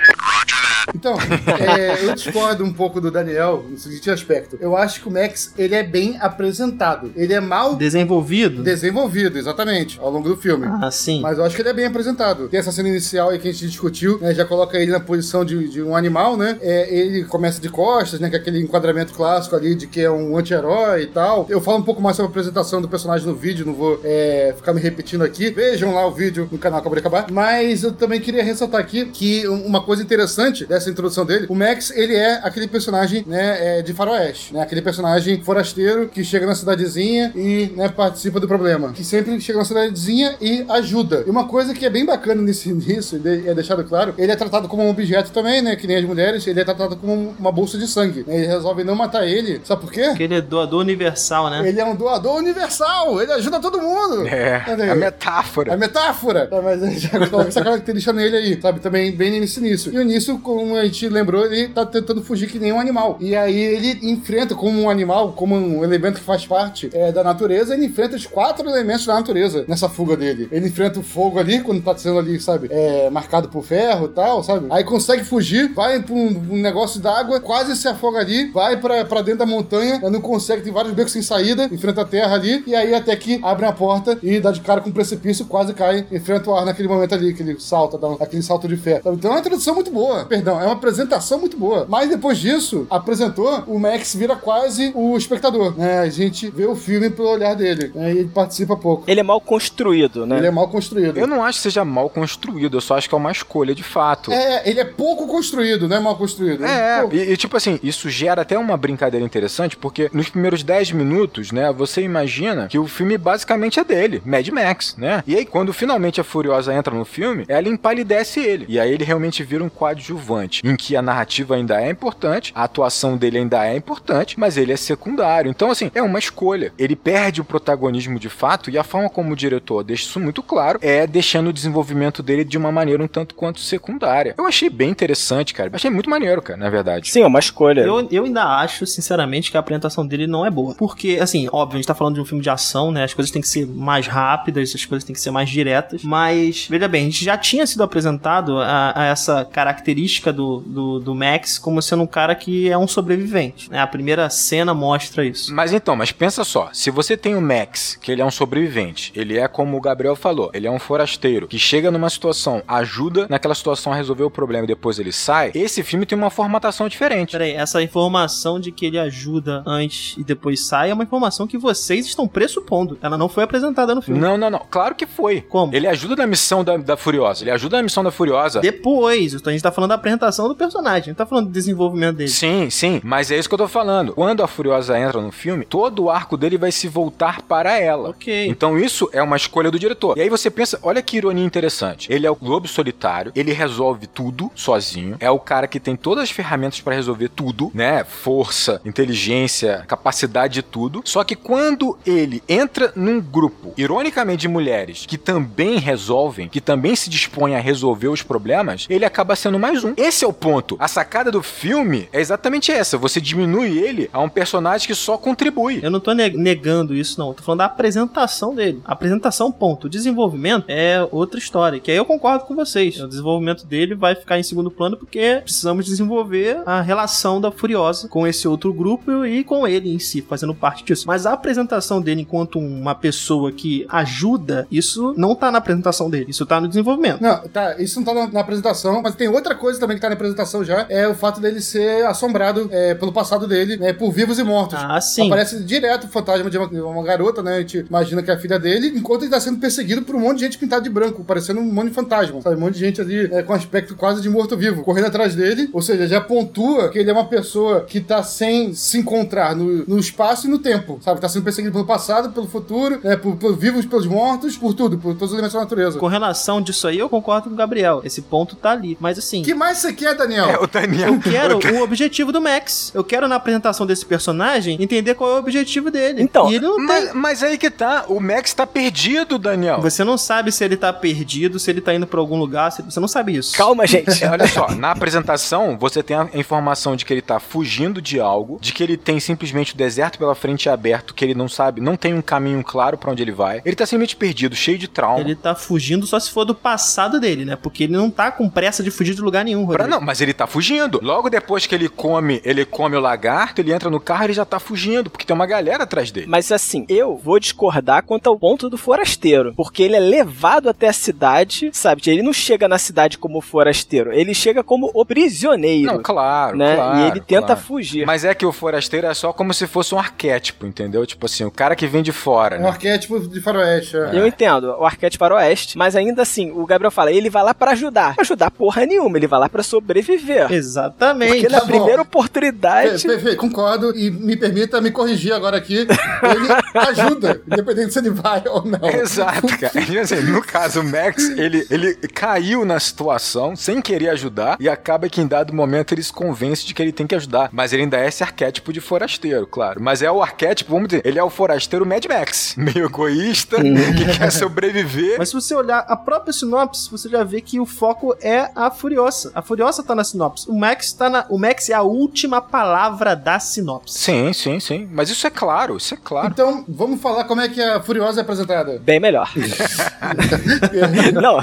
[0.94, 1.16] Então,
[1.60, 4.58] é, eu discordo um pouco do Daniel no seguinte aspecto.
[4.60, 7.12] Eu acho que o Max, ele é bem apresentado.
[7.16, 8.64] Ele é mal Desenvolvido?
[8.64, 10.68] desenvolvido, exatamente, ao longo do filme.
[10.82, 11.22] Ah, sim.
[11.22, 12.48] Mas eu acho que ele é bem apresentado.
[12.50, 14.34] Tem essa cena inicial aí que a gente discutiu, né?
[14.34, 16.58] Já coloca ele na posição de, de um animal, né?
[16.62, 18.30] É, ele começa de costas, né?
[18.30, 21.46] Com aquele enquadramento clássico ali de que é um anti-herói e tal.
[21.50, 24.54] Eu falo um pouco mais sobre a apresentação do personagem no vídeo, não vou é,
[24.56, 25.50] ficar me repetindo aqui.
[25.52, 27.32] Vejam lá o vídeo no canal Acabou de Acabar.
[27.32, 31.92] Mas eu também queria ressaltar aqui que uma coisa interessante dessa introdução dele, o Max,
[31.92, 33.80] ele é aquele personagem, né?
[33.80, 34.62] é, de faroeste, né?
[34.62, 37.90] Aquele personagem forasteiro que chega na cidadezinha e, né?
[37.90, 38.92] Participa do problema.
[38.92, 41.24] Que sempre chega na cidadezinha e ajuda.
[41.26, 44.68] E uma coisa que é bem bacana nesse início, é deixado claro, ele é tratado
[44.68, 45.76] como um objeto também, né?
[45.76, 48.24] Que nem as mulheres, ele é tratado como uma bolsa de sangue.
[48.28, 49.62] né, Ele resolve não matar ele.
[49.64, 50.06] Sabe por quê?
[50.10, 51.68] Porque ele é doador universal, né?
[51.68, 54.28] Ele é um doador universal, ele ajuda todo mundo.
[54.28, 55.74] É, a metáfora.
[55.74, 56.46] É metáfora.
[56.56, 58.80] Tá, mas já coloca essa característica nele aí, sabe?
[58.80, 59.92] Também bem nesse início.
[59.92, 63.18] E o início, como a gente lembrou, ele tá tentando fugir que nem um animal.
[63.20, 67.24] E aí ele enfrenta como um animal, como um elemento que faz parte é, da
[67.24, 70.48] natureza, ele enfrenta os quatro elementos da natureza nessa fuga dele.
[70.52, 72.68] Ele enfrenta o fogo ali, quando tá sendo ali, sabe?
[72.72, 74.66] É, marcado por ferro e tal, sabe?
[74.72, 79.04] Aí consegue fugir, vai pra um, um negócio d'água, quase se afoga ali, vai pra,
[79.22, 82.74] dentro da montanha, não consegue, tem vários becos sem saída, enfrenta a terra ali, e
[82.76, 86.06] aí até que abre a porta e dá de cara com um precipício, quase cai,
[86.12, 89.02] enfrenta o ar naquele momento ali, que ele salta, dá um- aquele salto de fé.
[89.06, 91.86] Então é uma introdução muito boa, perdão, é uma apresentação muito boa.
[91.88, 96.00] Mas depois disso, apresentou, o Max vira quase o espectador, né?
[96.00, 98.14] A gente vê o filme pelo olhar dele, né?
[98.14, 99.04] E ele participa pouco.
[99.08, 100.38] Ele é mal construído, né?
[100.38, 101.18] Ele é mal construído.
[101.18, 103.84] Eu não acho que seja mal construído, eu só acho que é uma escolha de
[103.84, 104.32] fato.
[104.32, 106.66] É, ele é pouco construído, não é mal construído.
[106.66, 110.64] É, Pô, e, e, tipo assim, isso gera até uma brincadeira interessante, porque nos primeiros
[110.64, 115.24] 10 minutos, né, você imagina que o filme basicamente é dele, Mad Max, né?
[115.28, 118.66] E aí, quando finalmente a Furiosa entra no filme, ela empalidece ele.
[118.68, 122.64] E aí ele realmente vira um coadjuvante, em que a narrativa ainda é importante, a
[122.64, 125.50] atuação dele ainda é importante, mas ele é secundário.
[125.50, 126.74] Então, assim, é uma escolha.
[126.78, 130.42] Ele perde o protagonismo de fato, e a forma como o diretor deixa isso muito
[130.44, 134.36] claro é deixando o desenvolvimento dele de uma maneira um tanto quanto secundária.
[134.38, 135.70] Eu achei bem interessante, cara.
[135.74, 137.10] Achei muito maneiro, cara, na verdade.
[137.10, 137.82] Sim, é uma escolha.
[137.82, 140.76] Eu, eu ainda acho, sinceramente, que a apresentação dele não é boa.
[140.76, 143.04] Porque, assim, óbvio, a gente tá falando de um filme de ação, né?
[143.04, 146.04] As coisas têm que ser mais rápidas, as coisas têm que ser mais diretas.
[146.04, 151.00] Mas, veja bem, a gente já tinha sido apresentado a, a essa característica do, do,
[151.00, 153.70] do Max como sendo um cara que é um sobrevivente.
[153.70, 153.80] Né?
[153.80, 155.54] A primeira cena mostra isso.
[155.54, 159.12] Mas então, mas pensa só, se você tem o Max, que ele é um sobrevivente,
[159.16, 163.28] ele é como o Gabriel falou, ele é um forasteiro, que chega numa situação, ajuda
[163.30, 166.88] naquela situação a resolver o problema e depois ele sai, esse filme tem uma formatação
[166.88, 167.32] diferente.
[167.32, 171.58] Peraí, essa informação de que ele ajuda antes e depois sai é uma informação que
[171.58, 172.98] vocês estão pressupondo.
[173.02, 174.20] Ela não foi apresentada no filme.
[174.20, 174.66] Não, não, não.
[174.70, 175.42] Claro que foi.
[175.42, 175.76] Como?
[175.76, 177.44] Ele ajuda na missão da, da Furiosa.
[177.44, 178.60] Ele ajuda na missão da Furiosa.
[178.60, 181.10] Depois, então a gente tá falando da apresentação apresentação do personagem.
[181.10, 182.30] Não tá falando do desenvolvimento dele.
[182.30, 184.14] Sim, sim, mas é isso que eu tô falando.
[184.14, 188.10] Quando a Furiosa entra no filme, todo o arco dele vai se voltar para ela.
[188.10, 188.48] Ok.
[188.48, 190.18] Então isso é uma escolha do diretor.
[190.18, 192.12] E aí você pensa, olha que ironia interessante.
[192.12, 196.24] Ele é o lobo solitário, ele resolve tudo sozinho, é o cara que tem todas
[196.24, 198.04] as ferramentas para resolver tudo, né?
[198.04, 201.02] Força, inteligência, capacidade de tudo.
[201.06, 206.96] Só que quando ele entra num grupo, ironicamente de mulheres, que também resolvem, que também
[206.96, 209.94] se dispõem a resolver os problemas, ele acaba sendo mais um.
[210.06, 210.76] Esse é o ponto.
[210.80, 212.98] A sacada do filme é exatamente essa.
[212.98, 215.80] Você diminui ele a um personagem que só contribui.
[215.82, 217.30] Eu não tô ne- negando isso, não.
[217.30, 218.82] Eu tô falando da apresentação dele.
[218.86, 219.88] A apresentação, ponto.
[219.88, 221.80] O desenvolvimento é outra história.
[221.80, 223.00] Que aí eu concordo com vocês.
[223.02, 228.08] O desenvolvimento dele vai ficar em segundo plano porque precisamos desenvolver a relação da Furiosa
[228.08, 231.06] com esse outro grupo e com ele em si, fazendo parte disso.
[231.08, 236.28] Mas a apresentação dele enquanto uma pessoa que ajuda, isso não tá na apresentação dele.
[236.30, 237.22] Isso tá no desenvolvimento.
[237.22, 240.10] Não, tá, isso não tá na, na apresentação, mas tem outra coisa também que tá
[240.10, 244.12] na apresentação já, é o fato dele ser assombrado é, pelo passado dele, né, por
[244.12, 244.78] vivos e mortos.
[244.82, 245.28] Ah, sim.
[245.28, 247.58] Aparece direto o fantasma de uma, de uma garota, né?
[247.58, 250.20] A gente imagina que é a filha dele, enquanto ele tá sendo perseguido por um
[250.20, 252.56] monte de gente pintada de branco, parecendo um monte de fantasma, sabe?
[252.56, 255.82] Um monte de gente ali é, com aspecto quase de morto-vivo, correndo atrás dele, ou
[255.82, 260.00] seja, já pontua que ele é uma pessoa que tá sem se encontrar no, no
[260.00, 261.20] espaço e no tempo, sabe?
[261.20, 264.98] Tá sendo perseguido pelo passado, pelo futuro, né, por, por vivos, pelos mortos, por tudo,
[264.98, 266.00] por todos os elementos da natureza.
[266.00, 268.02] Com relação disso aí, eu concordo com o Gabriel.
[268.04, 268.98] Esse ponto tá ali.
[269.00, 269.42] Mas assim.
[269.42, 270.50] Que mais você quer, Daniel?
[270.50, 271.14] É, o Daniel.
[271.14, 271.20] Eu
[271.60, 272.92] quero o objetivo do Max.
[272.94, 276.22] Eu quero, na apresentação desse personagem, entender qual é o objetivo dele.
[276.22, 277.14] Então, e ele não Mas, tem.
[277.14, 279.82] mas aí que tá, o Max tá perdido, Daniel.
[279.82, 282.82] Você não sabe se ele tá perdido, se ele tá indo pra algum lugar, se-
[282.82, 283.56] você não sabe isso.
[283.58, 284.24] Calma, gente.
[284.26, 288.58] Olha só, na apresentação você tem a informação de que ele tá fugindo de algo,
[288.62, 291.96] de que ele tem simplesmente o deserto pela frente aberto, que ele não sabe, não
[291.96, 293.62] tem um caminho claro pra onde ele vai.
[293.66, 295.20] Ele tá simplesmente perdido, cheio de trauma.
[295.20, 297.56] Ele tá fugindo só se for do passado dele, né?
[297.56, 300.34] Porque ele não tá com pressa de fugir de lugar nenhum, Pra, não, mas ele
[300.34, 301.00] tá fugindo.
[301.02, 304.46] Logo depois que ele come, ele come o lagarto, ele entra no carro, ele já
[304.46, 306.28] tá fugindo, porque tem uma galera atrás dele.
[306.30, 309.54] Mas assim, eu vou discordar quanto ao ponto do forasteiro.
[309.56, 312.02] Porque ele é levado até a cidade, sabe?
[312.08, 315.94] Ele não chega na cidade como forasteiro, ele chega como o prisioneiro.
[315.94, 316.76] Não, claro, né?
[316.76, 317.62] claro, e ele tenta claro.
[317.62, 318.06] fugir.
[318.06, 321.06] Mas é que o forasteiro é só como se fosse um arquétipo, entendeu?
[321.06, 322.70] Tipo assim, o cara que vem de fora, É um né?
[322.70, 323.98] arquétipo de faroeste.
[323.98, 324.12] é.
[324.14, 327.72] Eu entendo, o arquétipo faroeste, mas ainda assim, o Gabriel fala, ele vai lá pra
[327.72, 328.16] ajudar.
[328.20, 330.52] Ajudar porra nenhuma, ele vai lá pra sobreviver.
[330.52, 331.34] Exatamente.
[331.34, 331.72] Porque na tá bom.
[331.72, 333.04] primeira oportunidade.
[333.20, 335.76] Fê, concordo e me permita me corrigir agora aqui.
[335.86, 338.90] Ele ajuda, independente se ele vai ou não.
[338.90, 339.74] Exato, cara.
[339.96, 344.68] E, assim, no caso, o Max, ele, ele caiu na situação sem querer ajudar e
[344.68, 347.50] acaba que em dado momento ele se convence de que ele tem que ajudar.
[347.52, 349.82] Mas ele ainda é esse arquétipo de forasteiro, claro.
[349.82, 352.56] Mas é o arquétipo, vamos dizer, ele é o forasteiro Mad Max.
[352.58, 355.18] Meio egoísta, que quer sobreviver.
[355.18, 358.72] Mas se você olhar a própria sinopse, você já vê que o foco é a
[358.72, 359.32] Furiosa.
[359.36, 360.50] A Furiosa tá na sinopse.
[360.50, 361.26] O Max tá na.
[361.30, 363.98] O Max é a última palavra da sinopse.
[363.98, 364.90] Sim, sim, sim.
[364.92, 366.28] Mas isso é claro, isso é claro.
[366.28, 368.80] Então, vamos falar como é que a Furiosa é apresentada.
[368.84, 369.30] Bem melhor.
[371.14, 371.40] Não,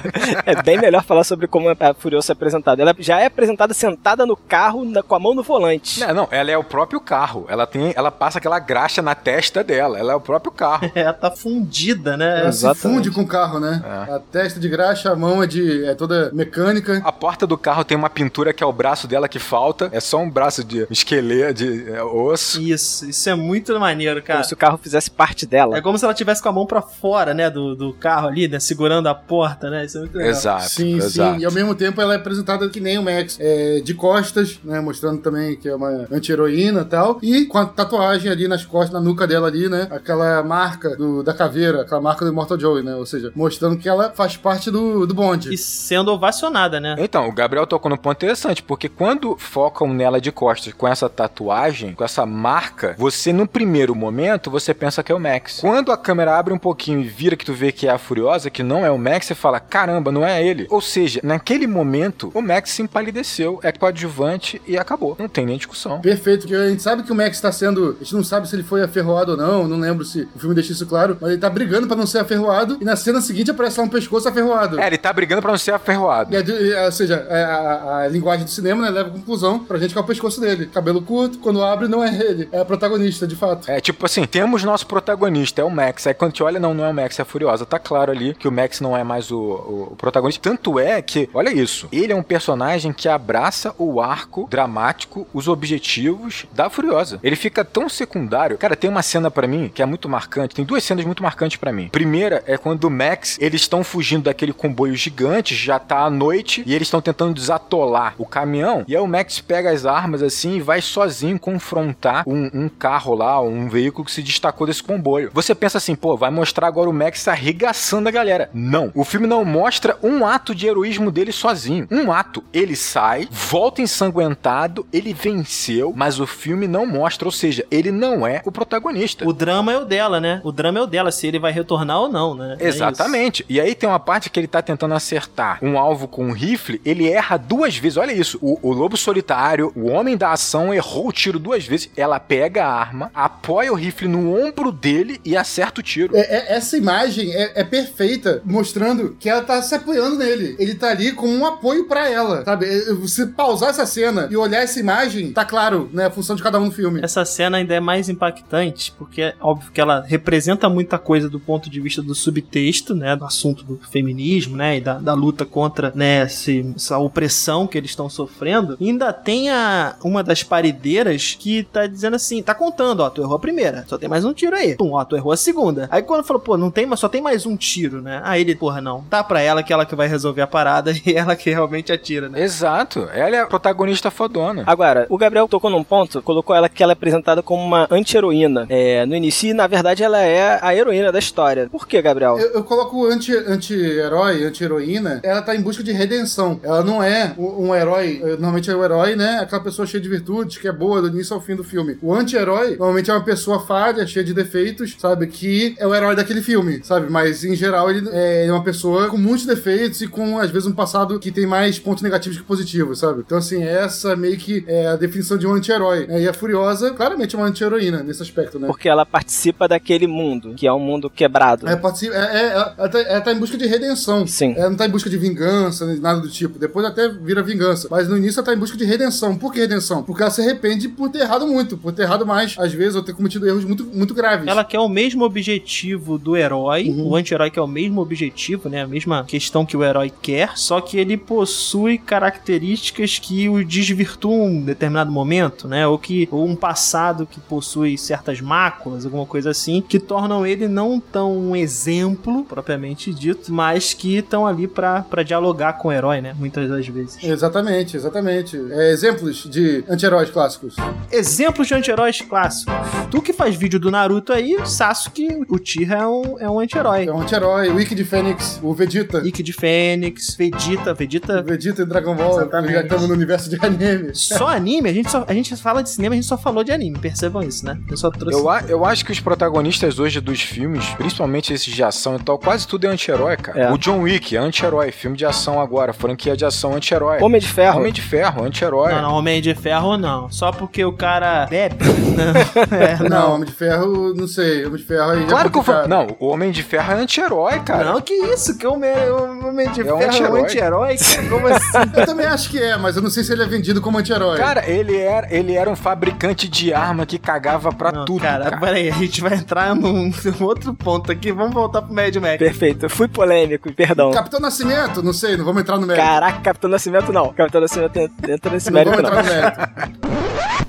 [0.46, 2.82] é bem melhor falar sobre como a Furiosa é apresentada.
[2.82, 6.00] Ela já é apresentada sentada no carro, na- com a mão no volante.
[6.00, 7.46] Não, não, ela é o próprio carro.
[7.48, 9.98] Ela tem, ela passa aquela graxa na testa dela.
[9.98, 10.90] Ela é o próprio carro.
[10.94, 12.40] É, ela tá fundida, né?
[12.40, 12.80] Ela se Exatamente.
[12.96, 13.82] funde com o carro, né?
[14.08, 14.14] É.
[14.14, 17.00] A testa de graxa, a mão é, de, é toda mecânica.
[17.04, 19.88] A porta do carro tem uma pintura que é o braço dela que falta.
[19.92, 22.60] É só um braço de esqueleto, de é, osso.
[22.60, 24.38] Isso, isso é muito maneiro, cara.
[24.40, 25.76] Como se o carro fizesse parte dela.
[25.76, 28.48] É como se ela tivesse com a mão pra fora, né, do, do carro ali,
[28.48, 29.84] né, segurando a porta, né?
[29.84, 30.30] Isso é muito legal.
[30.30, 31.34] Exato, Sim, exato.
[31.36, 31.42] sim.
[31.42, 34.80] E ao mesmo tempo ela é apresentada que nem o Max, é, de costas, né?
[34.80, 37.18] Mostrando também que é uma anti-heroína e tal.
[37.22, 39.88] E com a tatuagem ali nas costas, na nuca dela ali, né?
[39.90, 42.94] Aquela marca do- da caveira, aquela marca do Immortal Joey, né?
[42.94, 45.52] Ou seja, mostrando que ela faz parte do, do bonde.
[45.52, 46.96] E sendo ovacionada, né?
[46.98, 51.08] Então, o Gabriel tocou num ponto interessante, porque quando focam nela de costas com essa
[51.08, 55.60] tatuagem, com essa marca, você no primeiro momento você pensa que é o Max.
[55.60, 58.50] Quando a câmera abre um pouquinho e vira que tu vê que é a Furiosa,
[58.50, 60.66] que não é o Max, você fala, caramba, não é ele.
[60.70, 65.14] Ou seja, naquele momento, o Max se empalideceu, é coadjuvante e acabou.
[65.20, 66.00] Não tem nem discussão.
[66.00, 67.96] Perfeito, porque a gente sabe que o Max tá sendo.
[68.00, 70.54] A gente não sabe se ele foi aferroado ou não, não lembro se o filme
[70.56, 73.50] deixa isso claro, mas ele tá brigando pra não ser aferroado, e na cena seguinte
[73.52, 74.80] aparece lá um pescoço aferroado.
[74.80, 76.34] É, ele tá brigando pra não ser aferroado.
[76.34, 79.78] É ou seja, é, a, a- a linguagem do cinema né, leva a conclusão pra
[79.78, 80.66] gente que é o pescoço dele.
[80.66, 83.70] Cabelo curto, quando abre, não é ele, é a protagonista, de fato.
[83.70, 86.06] É tipo assim, temos nossos nosso protagonista é o Max.
[86.06, 87.64] Aí quando te olha, não, não é o Max, é a Furiosa.
[87.64, 90.42] Tá claro ali que o Max não é mais o, o, o protagonista.
[90.42, 95.48] Tanto é que, olha isso, ele é um personagem que abraça o arco dramático, os
[95.48, 97.20] objetivos da Furiosa.
[97.22, 98.58] Ele fica tão secundário.
[98.58, 100.54] Cara, tem uma cena para mim que é muito marcante.
[100.54, 101.88] Tem duas cenas muito marcantes para mim.
[101.88, 106.62] Primeira é quando o Max, eles estão fugindo daquele comboio gigante, já tá à noite,
[106.66, 108.84] e eles estão tentando desatolar o caminhão.
[108.88, 113.14] E aí o Max pega as armas assim e vai sozinho confrontar um, um carro
[113.14, 115.30] lá, um veículo que se destacou desse comboio.
[115.32, 118.50] Você pensa assim, pô, vai mostrar agora o Max arregaçando a galera.
[118.52, 118.90] Não.
[118.94, 121.86] O filme não mostra um ato de heroísmo dele sozinho.
[121.90, 122.42] Um ato.
[122.52, 128.26] Ele sai, volta ensanguentado, ele venceu, mas o filme não mostra, ou seja, ele não
[128.26, 129.28] é o protagonista.
[129.28, 130.40] O drama é o dela, né?
[130.42, 132.56] O drama é o dela, se ele vai retornar ou não, né?
[132.58, 133.44] É Exatamente.
[133.48, 136.80] e aí tem uma parte que ele tá tentando acertar um alvo com um rifle,
[136.84, 137.96] ele erra duas vezes.
[137.98, 138.38] Olha isso.
[138.40, 141.90] O, o lobo solitário, o homem da ação, errou o tiro duas vezes.
[141.96, 146.16] Ela pega a arma, apoia o rifle no ombro dele e acerta o tiro.
[146.16, 150.54] É, é, essa imagem é, é perfeita, mostrando que ela tá se apoiando nele.
[150.58, 152.66] Ele tá ali como um apoio para ela, sabe?
[152.66, 156.06] É, você pausar essa cena e olhar essa imagem, tá claro, né?
[156.06, 157.00] A função de cada um no filme.
[157.02, 161.40] Essa cena ainda é mais impactante, porque é óbvio que ela representa muita coisa do
[161.40, 163.16] ponto de vista do subtexto, né?
[163.16, 164.76] Do assunto do feminismo, né?
[164.76, 166.22] E da, da luta contra, né?
[166.22, 168.76] Esse, essa opressão que eles estão sofrendo.
[168.78, 173.22] E ainda tem a, uma das paredeiras que tá dizendo assim, tá contando, ó, tu
[173.22, 174.76] errou a primeira, só tem mais um tiro aí.
[174.76, 175.88] Pum, ó, tu errou a segunda.
[175.90, 178.20] Aí quando falou, pô, não tem, mas só tem mais um tiro, né?
[178.24, 179.02] Aí ele, porra, não.
[179.10, 182.28] Tá pra ela que ela que vai resolver a parada e ela que realmente atira,
[182.28, 182.42] né?
[182.42, 183.08] Exato.
[183.12, 184.64] Ela é a protagonista fodona.
[184.66, 188.66] Agora, o Gabriel tocou num ponto, colocou ela que ela é apresentada como uma anti-heroína.
[188.68, 191.68] É, no início, e na verdade, ela é a heroína da história.
[191.70, 192.38] Por que, Gabriel?
[192.38, 193.32] Eu, eu coloco anti-
[193.76, 196.60] anti-herói, anti-heroína, ela tá em busca de redenção.
[196.62, 198.20] Ela não é um, um herói.
[198.22, 199.38] eh, Normalmente é o herói, né?
[199.40, 201.98] Aquela pessoa cheia de virtudes, que é boa do início ao fim do filme.
[202.02, 205.26] O anti-herói, normalmente é uma pessoa falha, cheia de defeitos, sabe?
[205.26, 207.10] Que é o herói daquele filme, sabe?
[207.10, 210.72] Mas em geral ele é uma pessoa com muitos defeitos e com, às vezes, um
[210.72, 213.22] passado que tem mais pontos negativos que positivos, sabe?
[213.24, 216.06] Então, assim, essa meio que é a definição de um anti-herói.
[216.06, 216.22] né?
[216.22, 218.66] E a Furiosa, claramente, é uma anti-heroína nesse aspecto, né?
[218.66, 221.68] Porque ela participa daquele mundo, que é um mundo quebrado.
[221.68, 224.26] É, participa, é, é, ela, tá, ela tá em busca de redenção.
[224.26, 224.54] Sim.
[224.56, 226.58] Ela não tá em busca de vingança, nem nada do tipo.
[226.58, 227.88] Depois até vira vingança.
[227.90, 229.36] Mas no início ela tá em busca de redenção.
[229.36, 230.02] Por que redenção?
[230.02, 233.02] Porque ela se arrepende por ter errado muito, por ter errado mais, às vezes, ou
[233.02, 234.31] ter cometido erros muito, muito graves.
[234.46, 237.08] Ela quer o mesmo objetivo do herói, Uhum.
[237.08, 238.82] o anti-herói quer o mesmo objetivo, né?
[238.82, 244.48] A mesma questão que o herói quer, só que ele possui características que o desvirtuam
[244.50, 245.86] em determinado momento, né?
[245.86, 250.68] Ou que ou um passado que possui certas máculas, alguma coisa assim, que tornam ele
[250.68, 255.92] não tão um exemplo propriamente dito, mas que estão ali pra pra dialogar com o
[255.92, 256.34] herói, né?
[256.38, 257.18] Muitas das vezes.
[257.22, 258.56] Exatamente, exatamente.
[258.70, 260.76] É, exemplos de anti-heróis clássicos.
[261.10, 262.74] Exemplos de anti-heróis clássicos.
[263.10, 267.06] Tu que faz vídeo do Naruto aí, Sasuke, o Tira é um, é um anti-herói.
[267.06, 267.68] É um anti-herói.
[267.70, 269.22] O Wiki de Fênix, o Vegeta.
[269.26, 271.42] Ike de Fênix, Vegeta, O Vegeta.
[271.42, 272.74] Vegeta e Dragon Ball, Exatamente.
[272.74, 274.10] já estamos no universo de anime.
[274.14, 276.72] Só anime, a gente, só, a gente fala de cinema, a gente só falou de
[276.72, 277.78] anime, percebam isso, né?
[277.90, 278.38] Eu só trouxe.
[278.38, 282.18] Eu, a- eu acho que os protagonistas hoje dos filmes, principalmente esses de ação e
[282.18, 283.58] tal, quase tudo é anti-herói, cara.
[283.60, 283.72] É.
[283.72, 287.22] O John Wick é anti-herói, filme de ação agora, franquia de ação anti-herói.
[287.22, 287.78] Homem de Ferro.
[287.80, 288.92] Homem de Ferro, anti-herói.
[288.92, 290.30] Não, não, Homem de Ferro não.
[290.30, 291.76] Só porque o cara bebe.
[291.84, 293.34] Não, é, Não, não.
[293.36, 294.64] Homem de Ferro, não sei.
[294.66, 295.88] Homem de Ferro aí já Claro que eu falo.
[295.88, 297.92] Não, o Homem de Ferro é anti-herói, cara.
[297.92, 298.56] Não, que isso?
[298.58, 300.96] Que o Homem, o Homem de É um Ferro é um anti-herói.
[301.28, 301.90] Como assim?
[301.96, 304.36] Eu também acho que é, mas eu não sei se ele é vendido como anti-herói.
[304.38, 308.44] Cara, ele era, ele era um fabricante de arma que cagava pra Não, tudo, cara,
[308.44, 308.58] cara.
[308.58, 311.32] peraí, a gente vai entrar num, num outro ponto aqui.
[311.32, 312.38] Vamos voltar pro Mad Max.
[312.38, 312.88] Perfeito.
[312.88, 314.10] Fui polêmico, perdão.
[314.10, 316.04] Capitão Nascimento, não sei, não vamos entrar no mérito.
[316.06, 317.32] Caraca, Capitão Nascimento não.
[317.32, 319.20] Capitão Nascimento entra nesse não mérito vamos não.
[319.20, 320.12] entrar no mérito.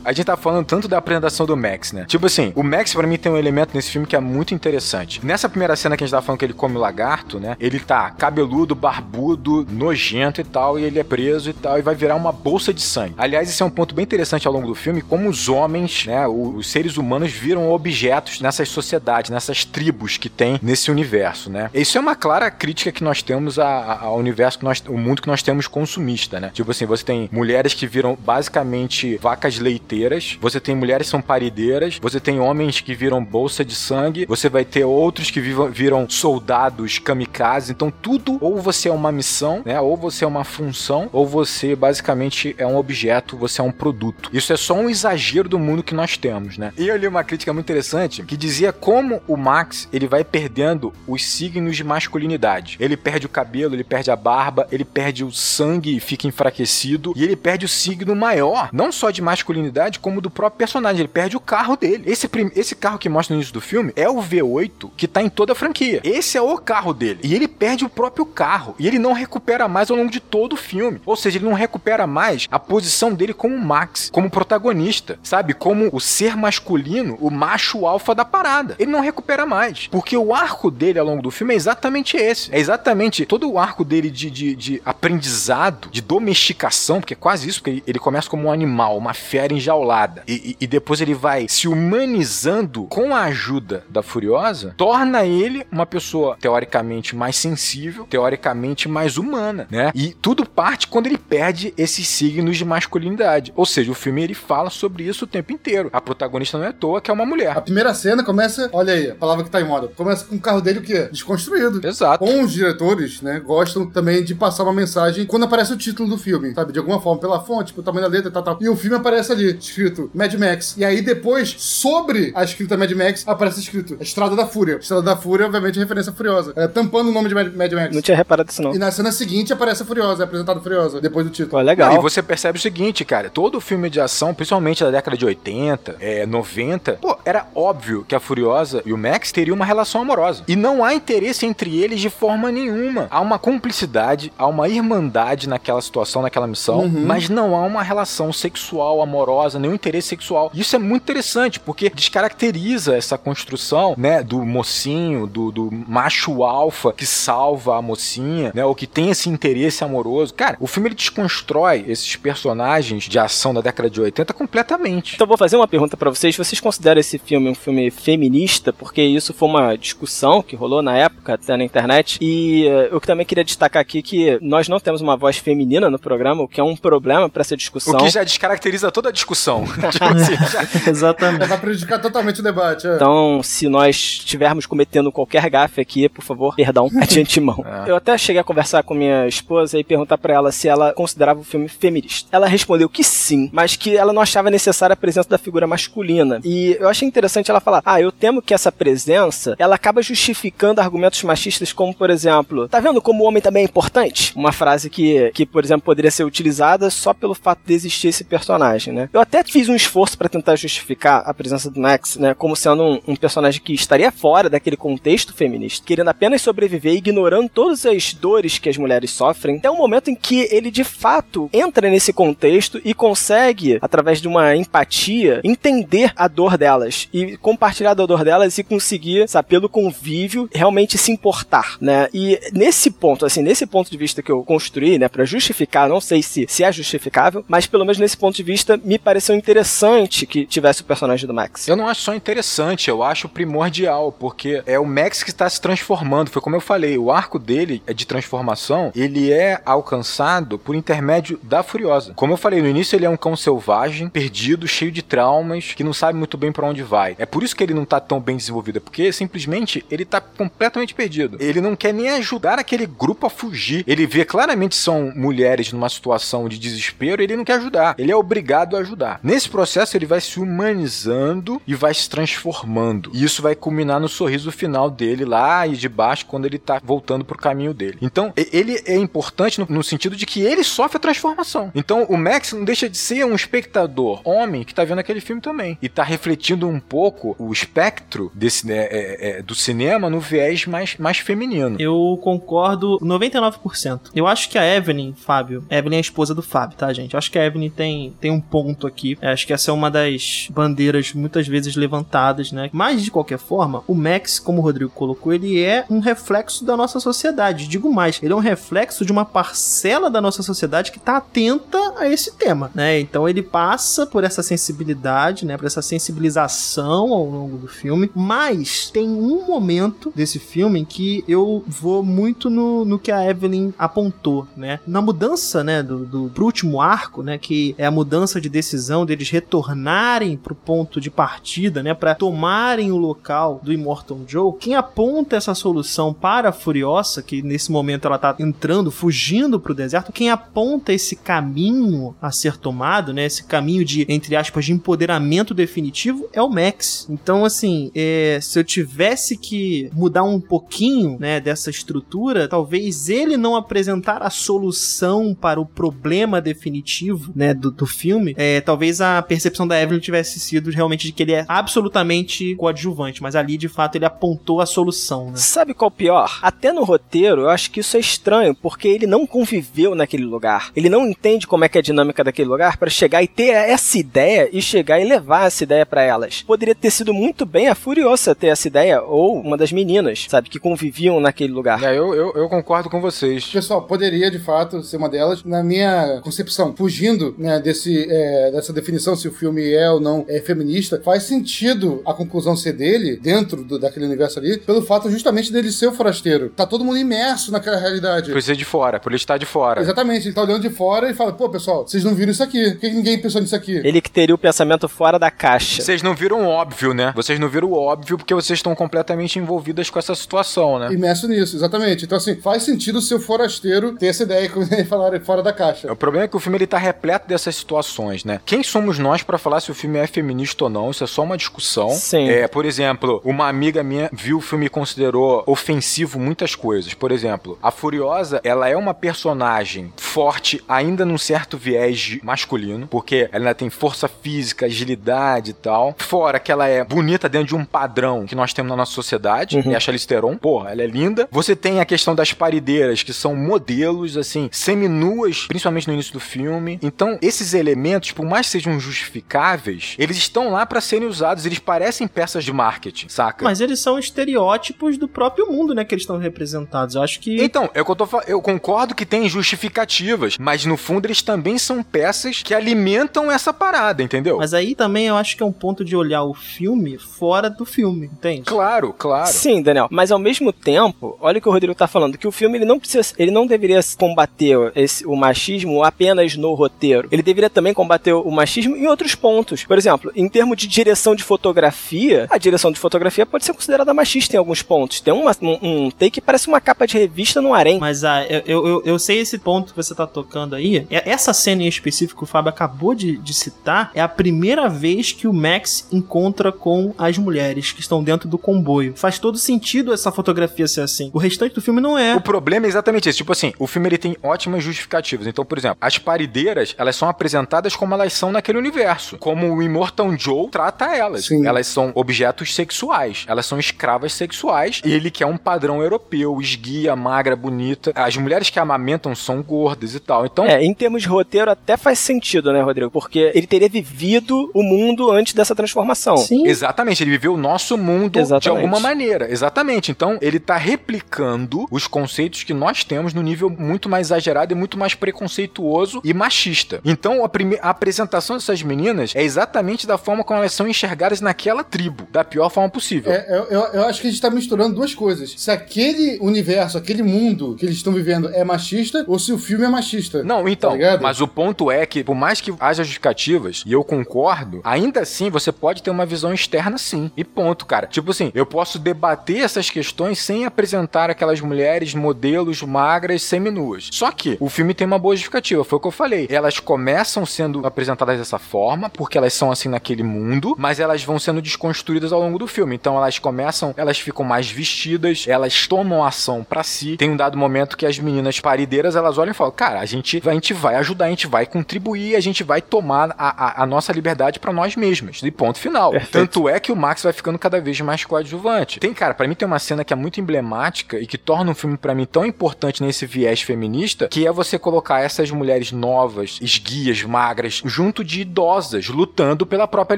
[0.06, 2.06] A gente tá falando tanto da apresentação do Max, né?
[2.08, 5.26] Tipo assim, o Max pra mim tem um elemento nesse filme que é muito interessante.
[5.26, 7.56] Nessa primeira cena que a gente tava falando que ele come o lagarto, né?
[7.60, 11.96] Ele tá cabeludo, barbudo, nojento e tal, e ele é preso e tal, e vai
[11.96, 13.16] virar uma bolsa de sangue.
[13.18, 16.28] Aliás, esse é um ponto bem interessante ao longo do filme, como os homens, né?
[16.28, 21.70] Os seres humanos viram objetos nessas sociedades, nessas tribos que tem nesse universo, né?
[21.74, 25.28] Isso é uma clara crítica que nós temos ao universo que nós, o mundo que
[25.28, 26.52] nós temos consumista, né?
[26.54, 29.93] Tipo assim, você tem mulheres que viram basicamente vacas leiteiras,
[30.42, 34.50] você tem mulheres que são parideiras, você tem homens que viram bolsa de sangue, você
[34.50, 39.62] vai ter outros que vivam- viram soldados kamikazes, então tudo ou você é uma missão,
[39.66, 39.80] né?
[39.80, 44.30] Ou você é uma função, ou você basicamente é um objeto, você é um produto.
[44.34, 46.74] Isso é só um exagero do mundo que nós temos, né?
[46.78, 50.94] E eu li uma crítica muito interessante que dizia como o Max ele vai perdendo
[51.08, 52.78] os signos de masculinidade.
[52.80, 57.14] Ele perde o cabelo, ele perde a barba, ele perde o sangue e fica enfraquecido,
[57.16, 61.02] e ele perde o signo maior, não só de masculinidade, masculinidade como do próprio personagem.
[61.02, 62.04] Ele perde o carro dele.
[62.06, 65.30] Esse, esse carro que mostra no início do filme é o V8 que tá em
[65.30, 66.02] toda a franquia.
[66.04, 67.20] Esse é o carro dele.
[67.24, 68.76] E ele perde o próprio carro.
[68.80, 71.02] E ele não recupera mais ao longo de todo o filme.
[71.06, 75.54] Ou seja, ele não recupera mais a posição dele como Max, como protagonista, sabe?
[75.54, 78.76] Como o ser masculino, o macho alfa da parada.
[78.80, 79.88] Ele não recupera mais.
[79.88, 82.54] Porque o arco dele ao longo do filme é exatamente esse.
[82.54, 87.48] É exatamente todo o arco dele de, de, de aprendizado, de domesticação, porque é quase
[87.48, 90.24] isso, porque ele começa como um animal, uma fera enjaulada.
[90.28, 95.86] E, e, depois ele vai se humanizando com a ajuda da Furiosa, torna ele uma
[95.86, 99.92] pessoa teoricamente mais sensível, teoricamente mais humana, né?
[99.96, 103.54] E tudo parte quando ele perde esses signos de masculinidade.
[103.56, 105.90] Ou seja, o filme ele fala sobre isso o tempo inteiro.
[105.92, 107.58] A protagonista não é à toa que é uma mulher.
[107.58, 110.40] A primeira cena começa, olha aí, a palavra que tá em moda, começa com o
[110.40, 111.10] carro dele o quê?
[111.12, 111.86] Desconstruído.
[111.86, 112.24] Exato.
[112.24, 116.18] Com os diretores, né, gostam também de passar uma mensagem quando aparece o título do
[116.18, 116.74] filme, sabe?
[116.74, 118.58] De alguma forma, pela fonte, pelo tamanho da letra, tal, tal.
[118.62, 120.76] E o filme aparece ali, escrito Mad Max.
[120.78, 124.78] E aí depois, sobre a escrita Mad Max, aparece escrito Estrada da Fúria.
[124.78, 126.54] Estrada da Fúria, obviamente, é referência a Furiosa.
[126.56, 127.96] É, tampando o nome de Mad, Mad Max.
[127.96, 128.76] Não tinha reparado isso, não.
[128.76, 131.52] E na cena seguinte aparece a Furiosa, é apresentado Furiosa, depois do título.
[131.52, 131.94] Pô, legal.
[131.96, 135.96] E você percebe o seguinte, cara, todo filme de ação, principalmente da década de 80,
[136.00, 140.44] é, 90, pô, era óbvio que a Furiosa e o Max teriam uma relação amorosa.
[140.48, 143.08] E não há interesse entre eles de forma nenhuma.
[143.10, 147.06] Há uma cumplicidade, há uma irmandade naquela situação, naquela missão, Uhum.
[147.06, 150.52] mas não há uma relação sexual, amorosa, nenhum interesse sexual.
[150.54, 156.94] Isso é muito interessante, porque descaracteriza essa construção, né, do mocinho, do, do macho alfa
[156.94, 160.34] que salva a mocinha, né, ou que tem esse interesse amoroso.
[160.34, 165.16] Cara, o filme ele desconstrói esses personagens de ação da década de 80 completamente.
[165.16, 166.36] Então vou fazer uma pergunta pra vocês.
[166.36, 168.72] Vocês consideram esse filme um filme feminista?
[168.72, 172.18] Porque isso foi uma discussão que rolou na época, até na internet.
[172.22, 176.00] E eh, eu também queria destacar aqui que nós não temos uma voz feminina no
[176.00, 177.96] programa, o que é um problema pra essa discussão.
[177.96, 179.43] O que já descaracteriza toda a discussão.
[179.92, 181.46] Tipo assim, já- Exatamente.
[181.48, 182.88] Vai prejudicar totalmente o debate.
[182.88, 182.96] É.
[182.96, 187.64] Então, se nós estivermos cometendo qualquer gafe aqui, por favor, perdão de antemão.
[187.86, 187.90] É.
[187.90, 191.40] Eu até cheguei a conversar com minha esposa e perguntar pra ela se ela considerava
[191.40, 192.28] o filme feminista.
[192.32, 196.40] Ela respondeu que sim, mas que ela não achava necessária a presença da figura masculina.
[196.44, 200.80] E eu achei interessante ela falar: "Ah, eu temo que essa presença, ela acaba justificando
[200.82, 204.90] argumentos machistas como, por exemplo, tá vendo como o homem também é importante?" Uma frase
[204.90, 209.10] que que, por exemplo, poderia ser utilizada só pelo fato de existir esse personagem, né?
[209.12, 212.84] Eu até fiz um esforço pra tentar justificar a presença do Max, né, como sendo
[212.84, 218.14] um, um personagem que estaria fora daquele contexto feminista, querendo apenas sobreviver, ignorando todas as
[218.14, 222.12] dores que as mulheres sofrem, até o momento em que ele de fato entra nesse
[222.12, 228.26] contexto e consegue, através de uma empatia, entender a dor delas e compartilhar da dor
[228.26, 232.10] delas e conseguir, sabe, pelo convívio, realmente se importar, né?
[232.14, 236.02] E nesse ponto, assim, nesse ponto de vista que eu construí, né, para justificar, não
[236.02, 240.26] sei se, se é justificável, mas pelo menos nesse ponto de vista me pareceu interessante
[240.26, 241.68] que tivesse o personagem do Max.
[241.68, 245.62] Eu não acho só interessante, eu acho primordial, porque é o Max que está se
[245.62, 246.32] transformando.
[246.32, 251.40] Foi como eu falei, o arco dele é de transformação, ele é alcançado por intermédio
[251.44, 252.14] da Furiosa.
[252.16, 255.84] Como eu falei, no início ele é um cão selvagem, perdido, cheio de traumas, que
[255.84, 257.16] não sabe muito bem para onde vai.
[257.20, 260.20] É por isso que ele não tá tão bem desenvolvido, é porque simplesmente ele tá
[260.20, 261.38] completamente perdido.
[261.40, 263.84] Ele não quer nem ajudar aquele grupo a fugir.
[263.86, 267.94] Ele vê claramente são mulheres numa situação de desespero, e ele não quer ajudar.
[268.00, 269.03] Ele é obrigado a ajudar.
[269.24, 273.12] Nesse processo ele vai se humanizando e vai se transformando.
[273.14, 276.80] E isso vai culminar no sorriso final dele lá e de baixo quando ele tá
[276.84, 277.98] voltando pro caminho dele.
[278.02, 281.72] Então, ele é importante no, no sentido de que ele sofre a transformação.
[281.76, 285.42] Então, o Max não deixa de ser um espectador homem que tá vendo aquele filme
[285.42, 285.78] também.
[285.82, 290.66] E tá refletindo um pouco o espectro desse, né, é- é, do cinema no viés
[290.66, 291.78] mais, mais feminino.
[291.80, 294.12] Eu concordo 99%.
[294.16, 297.14] Eu acho que a Evelyn, Fábio, Evelyn é a esposa do Fábio, tá, gente?
[297.14, 298.93] Eu acho que a Evelyn tem, tem um ponto aqui.
[299.22, 302.70] Eu acho que essa é uma das bandeiras muitas vezes levantadas, né?
[302.72, 306.78] Mas, de qualquer forma, o Max, como o Rodrigo colocou, ele é um reflexo da
[306.78, 307.68] nossa sociedade.
[307.68, 311.78] Digo mais, ele é um reflexo de uma parcela da nossa sociedade que tá atenta
[311.98, 313.00] a esse tema, né?
[313.00, 315.58] Então ele passa por essa sensibilidade, né?
[315.58, 318.10] Por essa sensibilização ao longo do filme.
[318.14, 323.30] Mas tem um momento desse filme em que eu vou muito no, no que a
[323.30, 324.80] Evelyn apontou, né?
[324.86, 328.83] Na mudança, né, do, do pro último arco, né, que é a mudança de decisão
[329.06, 334.54] deles retornarem pro ponto de partida, né, para tomarem o local do Immortal Joe.
[334.60, 339.74] Quem aponta essa solução para a Furiosa, que nesse momento ela tá entrando, fugindo pro
[339.74, 344.74] deserto, quem aponta esse caminho a ser tomado, né, esse caminho de entre aspas de
[344.74, 347.08] empoderamento definitivo é o Max.
[347.10, 353.38] Então, assim, é, se eu tivesse que mudar um pouquinho, né, dessa estrutura, talvez ele
[353.38, 359.02] não apresentar a solução para o problema definitivo, né, do, do filme, é, talvez talvez
[359.02, 363.56] a percepção da Evelyn tivesse sido realmente de que ele é absolutamente coadjuvante, mas ali
[363.56, 365.34] de fato ele apontou a solução, né?
[365.36, 366.40] Sabe qual é o pior?
[366.42, 370.72] Até no roteiro, eu acho que isso é estranho, porque ele não conviveu naquele lugar.
[370.76, 373.50] Ele não entende como é que é a dinâmica daquele lugar para chegar e ter
[373.50, 376.42] essa ideia e chegar e levar essa ideia para elas.
[376.42, 380.50] Poderia ter sido muito bem a Furiosa ter essa ideia, ou uma das meninas, sabe,
[380.50, 381.84] que conviviam naquele lugar.
[381.84, 383.46] É, eu, eu, eu concordo com vocês.
[383.46, 385.44] Pessoal, poderia de fato ser uma delas.
[385.44, 390.26] Na minha concepção, fugindo né, desse, é, dessa definição se o filme é ou não
[390.30, 395.12] é feminista, faz sentido a conclusão ser dele, dentro do, daquele universo ali, pelo fato
[395.12, 396.50] justamente dele ser o forasteiro.
[396.50, 398.32] Tá todo mundo imerso naquela realidade.
[398.32, 399.82] Por ser de fora, por ele estar de fora.
[399.82, 402.72] Exatamente, ele tá olhando de fora e fala, pô, pessoal, vocês não viram isso aqui.
[402.72, 403.76] Por que ninguém pensou nisso aqui?
[403.84, 405.82] Ele que teria o pensamento fora da caixa.
[405.82, 407.12] Vocês não viram o óbvio, né?
[407.16, 410.94] Vocês não viram o óbvio porque vocês estão completamente envolvidas com essa situação, né?
[410.94, 412.06] Imerso nisso, exatamente.
[412.06, 415.52] Então, assim, faz sentido o seu forasteiro ter essa ideia, como eles falaram, fora da
[415.52, 415.92] caixa.
[415.92, 418.40] O problema é que o filme ele tá repleto dessas situações, né?
[418.54, 420.92] Quem somos nós pra falar se o filme é feminista ou não?
[420.92, 421.90] Isso é só uma discussão.
[421.90, 422.30] Sim.
[422.30, 426.94] É, por exemplo, uma amiga minha viu o filme e considerou ofensivo muitas coisas.
[426.94, 433.28] Por exemplo, a Furiosa, ela é uma personagem forte, ainda num certo viés masculino, porque
[433.32, 435.96] ela ainda tem força física, agilidade e tal.
[435.98, 439.58] Fora que ela é bonita dentro de um padrão que nós temos na nossa sociedade,
[439.58, 439.72] Uhum.
[439.72, 440.38] é a Charlize Theron.
[440.38, 441.28] Porra, ela é linda.
[441.32, 446.20] Você tem a questão das parideiras, que são modelos, assim, seminuas, principalmente no início do
[446.20, 446.78] filme.
[446.84, 451.46] Então, esses elementos, por mais sejam justificáveis, eles estão lá pra serem usados.
[451.46, 453.44] Eles parecem peças de marketing, saca?
[453.44, 456.96] Mas eles são estereótipos do próprio mundo, né, que eles estão representados.
[456.96, 460.38] Eu acho que Então, é o que eu, tô, fa- eu concordo que tem justificativas,
[460.38, 464.38] mas no fundo eles também são peças que alimentam essa parada, entendeu?
[464.38, 467.66] Mas aí também eu acho que é um ponto de olhar o filme fora do
[467.66, 468.44] filme, entende?
[468.44, 469.28] Claro, claro.
[469.32, 469.88] Sim, Daniel.
[469.92, 472.66] Mas ao mesmo tempo, olha o que o Rodrigo tá falando, que o filme ele
[472.66, 477.08] não precisa, ele não deveria combater esse, o machismo apenas no roteiro.
[477.12, 479.64] Ele deveria também combater o machismo em outros pontos.
[479.64, 483.94] Por exemplo, em termos de direção de fotografia, a direção de fotografia pode ser considerada
[483.94, 485.00] machista em alguns pontos.
[485.00, 487.80] Tem uma- um, um take que parece uma capa de revista no harém.
[487.80, 490.86] Mas ah, eu, eu, eu- sei esse ponto que você tá tocando aí.
[490.90, 494.70] É- Essa cena em específico que o Fábio acabou de, de citar é a primeira
[494.70, 498.94] vez que o Max encontra com as mulheres que estão dentro do comboio.
[498.96, 501.10] Faz todo sentido essa fotografia ser assim.
[501.14, 502.16] O restante do filme não é.
[502.16, 503.18] O problema é exatamente esse.
[503.18, 505.28] Tipo assim, o filme ele tem ótimas justificativas.
[505.28, 509.18] Então, por exemplo, as parideiras, elas são apresentadas como elas são naquele universo.
[509.18, 511.26] Como o Immortal Joe trata elas.
[511.26, 511.46] Sim.
[511.46, 513.26] Elas são objetos sexuais.
[513.28, 514.82] Elas são escravas sexuais.
[514.86, 517.92] E ele quer um padrão europeu, esguia, magra, bonita.
[517.96, 520.26] As mulheres que amamentam são gordas e tal.
[520.26, 522.92] Então, É, em termos de roteiro até faz sentido, né, Rodrigo?
[522.92, 526.18] Porque ele teria vivido o mundo antes dessa transformação.
[526.18, 526.48] Sim.
[526.48, 528.50] Exatamente, ele viveu o nosso mundo de Exatamente.
[528.64, 529.32] alguma maneira.
[529.32, 529.92] Exatamente.
[529.92, 534.56] Então, ele tá replicando os conceitos que nós temos no nível muito mais exagerado e
[534.56, 536.80] muito mais preconceituoso e machista.
[536.86, 538.03] Então, a, prime- a apresentação
[538.38, 542.70] dessas meninas é exatamente da forma como elas são enxergadas naquela tribo, da pior forma
[542.70, 543.12] possível.
[543.12, 545.34] É, eu, eu, eu acho que a gente tá misturando duas coisas.
[545.38, 549.66] Se aquele universo, aquele mundo que eles estão vivendo é machista, ou se o filme
[549.66, 550.24] é machista.
[550.24, 553.84] Não, então, Tá mas o ponto é que, por mais que haja justificativas, e eu
[553.84, 557.12] concordo, ainda assim você pode ter uma visão externa sim.
[557.16, 557.88] E ponto, cara.
[557.88, 563.90] Tipo assim, eu posso debater essas questões sem apresentar aquelas mulheres modelos magras seminuas.
[563.92, 566.28] Só que o filme tem uma boa justificativa, foi o que eu falei.
[566.30, 571.20] Elas começam sendo apresentadas dessa forma, porque elas são assim naquele mundo, mas elas vão
[571.20, 572.76] sendo desconstruídas ao longo do filme.
[572.76, 576.98] Então elas começam, elas ficam mais vestidas, elas tomam ação pra si.
[576.98, 580.22] Tem um dado momento que as meninas parideiras, elas olham e falam: "Cara, a gente,
[580.26, 583.66] a gente vai ajudar, a gente vai contribuir, a gente vai tomar a, a, a
[583.66, 585.22] nossa liberdade pra nós mesmas".
[585.24, 585.92] E ponto final.
[585.92, 586.12] Perfeito.
[586.12, 588.80] Tanto é que o Max vai ficando cada vez mais coadjuvante.
[588.80, 591.56] Tem, cara, pra mim tem uma cena que é muito emblemática e que torna um
[591.56, 596.40] filme pra mim tão importante nesse viés feminista, que é você colocar essas mulheres novas,
[596.42, 599.98] esguias, magras, junto de idosas, lutando pela própria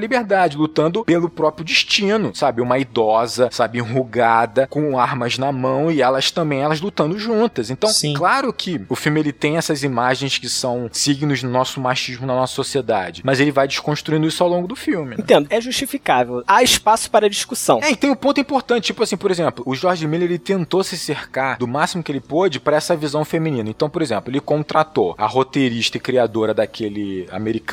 [0.00, 2.60] liberdade, lutando pelo próprio destino, sabe?
[2.60, 7.70] Uma idosa, sabe, enrugada, com armas na mão e elas também, elas lutando juntas.
[7.70, 8.14] Então, Sim.
[8.14, 12.34] claro que o filme ele tem essas imagens que são signos do nosso machismo na
[12.34, 15.16] nossa sociedade, mas ele vai desconstruindo isso ao longo do filme, né?
[15.20, 16.42] Entendo, é justificável.
[16.46, 17.80] Há espaço para discussão.
[17.82, 20.82] É, e tem um ponto importante, tipo assim, por exemplo, o George Miller ele tentou
[20.82, 23.68] se cercar do máximo que ele pôde para essa visão feminina.
[23.68, 27.26] Então, por exemplo, ele contratou a roteirista e criadora daquele